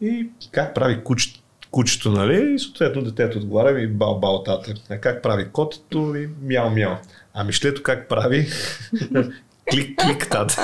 [0.00, 1.40] И как прави кучето
[1.70, 2.54] кучето, нали?
[2.54, 4.74] И съответно детето отговаря ми бал-бал тате.
[4.90, 6.94] А как прави котето и мяу-мяу.
[7.34, 8.46] А мишлето как прави?
[9.72, 10.56] клик-клик тате.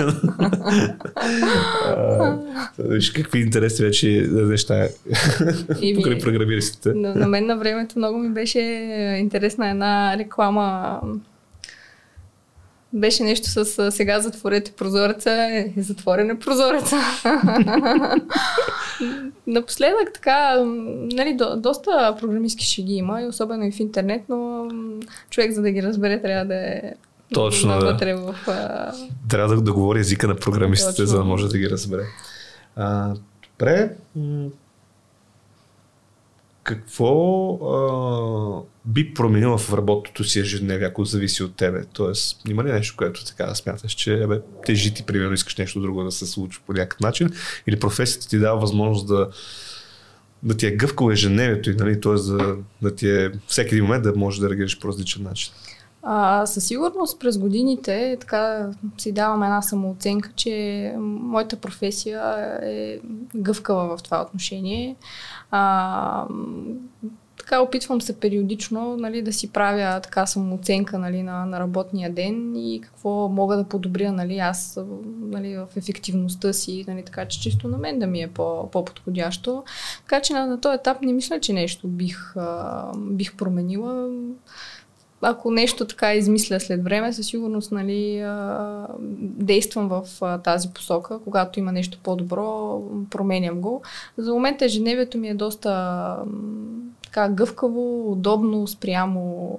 [2.89, 4.89] Виж какви интересни вече неща.
[5.97, 6.95] Покрай програмиристите.
[6.95, 8.61] На, на мен на времето много ми беше
[9.21, 11.01] интересна една реклама
[12.97, 16.97] беше нещо с сега затворете прозореца, е затворене прозореца.
[19.47, 20.65] Напоследък така,
[21.13, 24.69] нали, до, доста програмистки ще ги има, и особено и в интернет, но
[25.31, 26.83] човек за да ги разбере трябва да е
[27.35, 28.17] точно, да.
[28.17, 28.93] В, а...
[29.29, 31.07] Трябва да, да говори езика на програмистите, Точно.
[31.07, 32.03] за да може да ги разбере.
[32.77, 33.15] А,
[33.51, 33.91] добре.
[36.67, 41.85] Какво а, би променила в работното си ежедневие, ако зависи от тебе?
[41.93, 46.05] Тоест, има ли нещо, което така смяташ, че бе, тежи ти, примерно, искаш нещо друго
[46.05, 47.31] да се случи по някакъв начин?
[47.67, 49.29] Или професията ти дава възможност да,
[50.43, 52.13] да ти е гъвкало ежедневието и, нали, т.е.
[52.13, 55.53] Да, да ти е всеки един момент да можеш да реагираш по различен начин?
[56.09, 62.23] А, със сигурност през годините така си давам една самооценка, че моята професия
[62.63, 62.99] е
[63.37, 64.97] гъвкава в това отношение.
[65.51, 66.27] А,
[67.39, 72.57] така опитвам се периодично нали, да си правя така самооценка нали, на, на работния ден
[72.57, 74.81] и какво мога да подобря нали, аз
[75.21, 79.65] нали, в ефективността си, нали, така че чисто на мен да ми е по, по-подходящо.
[80.01, 84.09] Така че на, на този етап не мисля, че нещо бих, а, бих променила
[85.29, 88.25] ако нещо така измисля след време, със сигурност нали,
[89.21, 90.05] действам в
[90.45, 91.19] тази посока.
[91.19, 93.83] Когато има нещо по-добро, променям го.
[94.19, 96.17] За момента ежедневието ми е доста
[97.03, 99.59] така гъвкаво, удобно спрямо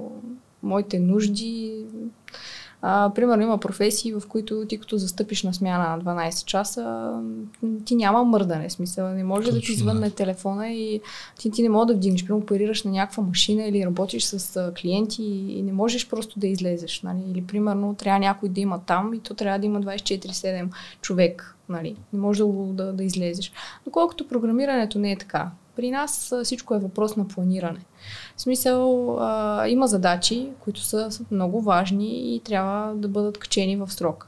[0.64, 1.86] моите нужди.
[2.82, 7.14] А, примерно има професии, в които ти като застъпиш на смяна на 12 часа,
[7.86, 8.70] ти няма мърдане.
[8.70, 11.02] Смисъл, не може Точно, да ти звънне телефона и
[11.40, 12.26] ти, ти не можеш да вдигнеш.
[12.26, 17.02] Примерно оперираш на някаква машина или работиш с клиенти и не можеш просто да излезеш.
[17.02, 17.32] Нали?
[17.32, 20.68] Или примерно трябва някой да има там и то трябва да има 24-7
[21.02, 21.56] човек.
[21.70, 21.96] Нали?
[22.14, 23.52] Не може да, да, да излезеш.
[23.86, 25.52] Доколкото програмирането не е така.
[25.78, 27.80] При нас всичко е въпрос на планиране.
[28.38, 33.78] В смисъл, а, има задачи, които са, са много важни и трябва да бъдат качени
[33.78, 34.28] в срок.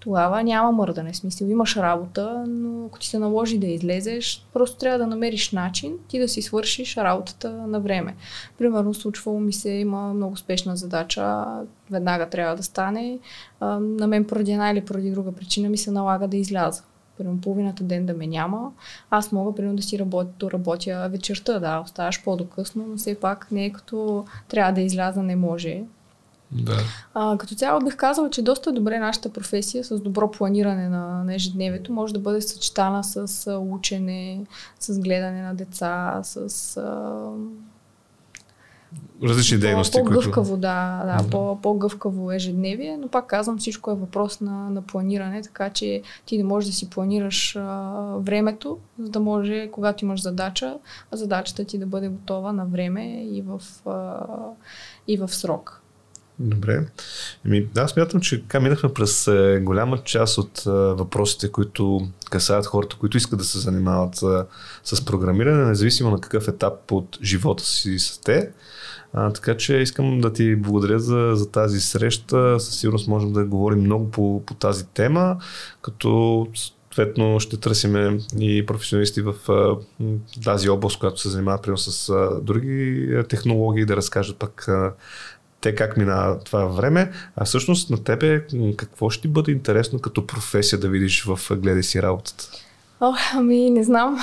[0.00, 1.14] Тогава няма мърдане.
[1.14, 5.94] Смисъл, имаш работа, но ако ти се наложи да излезеш, просто трябва да намериш начин
[6.08, 8.16] ти да си свършиш работата на време.
[8.58, 11.44] Примерно, случвало ми се, има много спешна задача,
[11.90, 13.18] веднага трябва да стане.
[13.60, 16.82] А, на мен поради една или поради друга причина ми се налага да изляза
[17.18, 18.72] примерно половината ден да ме няма,
[19.10, 23.64] аз мога примерно да си работя, работя вечерта, да, оставаш по-докъсно, но все пак не
[23.64, 25.82] е като трябва да изляза, не може.
[26.50, 26.78] Да.
[27.14, 31.34] А, като цяло бих казала, че доста добре нашата професия с добро планиране на, на
[31.34, 34.46] ежедневието може да бъде съчетана с учене,
[34.80, 37.30] с гледане на деца, с а,
[39.22, 39.98] различни дейности.
[39.98, 40.60] По-гъвкаво, които...
[40.60, 41.30] да, да mm-hmm.
[41.30, 46.38] по, по-гъвкаво ежедневие, но пак казвам, всичко е въпрос на, на планиране, така че ти
[46.38, 50.78] не можеш да си планираш а, времето, за да може, когато имаш задача,
[51.12, 54.26] задачата ти да бъде готова на време и в, а,
[55.08, 55.82] и в срок.
[56.40, 56.86] Добре.
[57.46, 62.66] Еми, да, смятам, че така минахме през е, голяма част от е, въпросите, които касаят
[62.66, 64.46] хората, които искат да се занимават е,
[64.84, 68.50] с програмиране, независимо на какъв етап от живота си са те.
[69.12, 72.60] А, така че искам да ти благодаря за, за тази среща.
[72.60, 75.36] Със сигурност можем да говорим много по, по тази тема,
[75.82, 79.76] като съответно ще търсиме и професионалисти в а,
[80.44, 84.92] тази област, която се занимава примерно с а, други технологии, да разкажат пък а,
[85.60, 90.26] те как минава това време, а всъщност на тебе какво ще ти бъде интересно като
[90.26, 92.50] професия да видиш в гледай си работата?
[93.00, 94.18] О, ами не знам.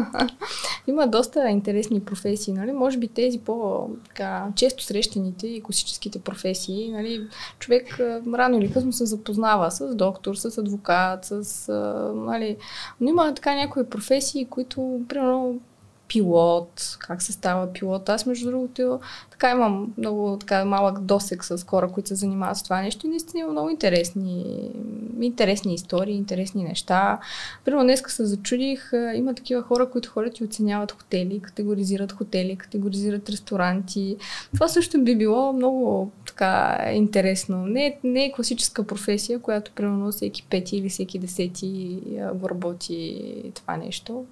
[0.86, 2.72] Има доста интересни професии, нали?
[2.72, 7.28] Може би тези по-често срещаните и класическите професии, нали?
[7.58, 8.00] Човек
[8.34, 11.72] рано или късно се запознава с доктор, с адвокат, с...
[12.16, 12.56] Нали?
[13.00, 15.60] Но има така някои професии, които, примерно,
[16.10, 18.08] пилот, как се става пилот.
[18.08, 19.00] Аз, между другото,
[19.30, 23.10] така имам много така малък досек с хора, които се занимават с това нещо и
[23.10, 24.70] наистина има много интересни,
[25.20, 27.18] интересни истории, интересни неща.
[27.64, 33.30] Примерно днеска се зачудих, има такива хора, които ходят и оценяват хотели, категоризират хотели, категоризират
[33.30, 34.16] ресторанти.
[34.54, 37.66] Това също би било много така интересно.
[37.66, 42.00] Не, не е класическа професия, която примерно всеки пети или всеки десети
[42.34, 44.24] го работи това нещо.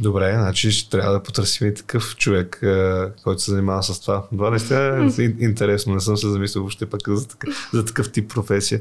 [0.00, 2.60] Добре, значи ще трябва да потърсим и такъв човек,
[3.24, 4.24] който се занимава с това.
[4.30, 5.94] Това наистина е интересно.
[5.94, 8.80] Не съм се замислил въобще пък за такъв, за такъв тип професия.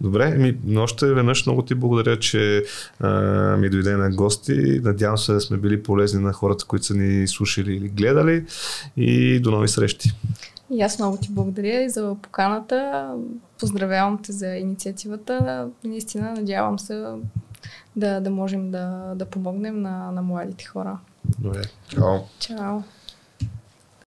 [0.00, 2.64] Добре, ми, но още веднъж много ти благодаря, че
[3.00, 3.10] а,
[3.56, 4.80] ми дойде на гости.
[4.84, 8.44] Надявам се да сме били полезни на хората, които са ни слушали или гледали.
[8.96, 10.12] И до нови срещи.
[10.70, 13.08] И аз много ти благодаря и за поканата.
[13.60, 15.66] Поздравявам те за инициативата.
[15.84, 17.04] Наистина, надявам се
[17.98, 21.00] да, да можем да, да помогнем на, на младите хора.
[21.38, 21.62] Добре.
[21.88, 22.20] Чао.
[22.38, 22.82] Чао.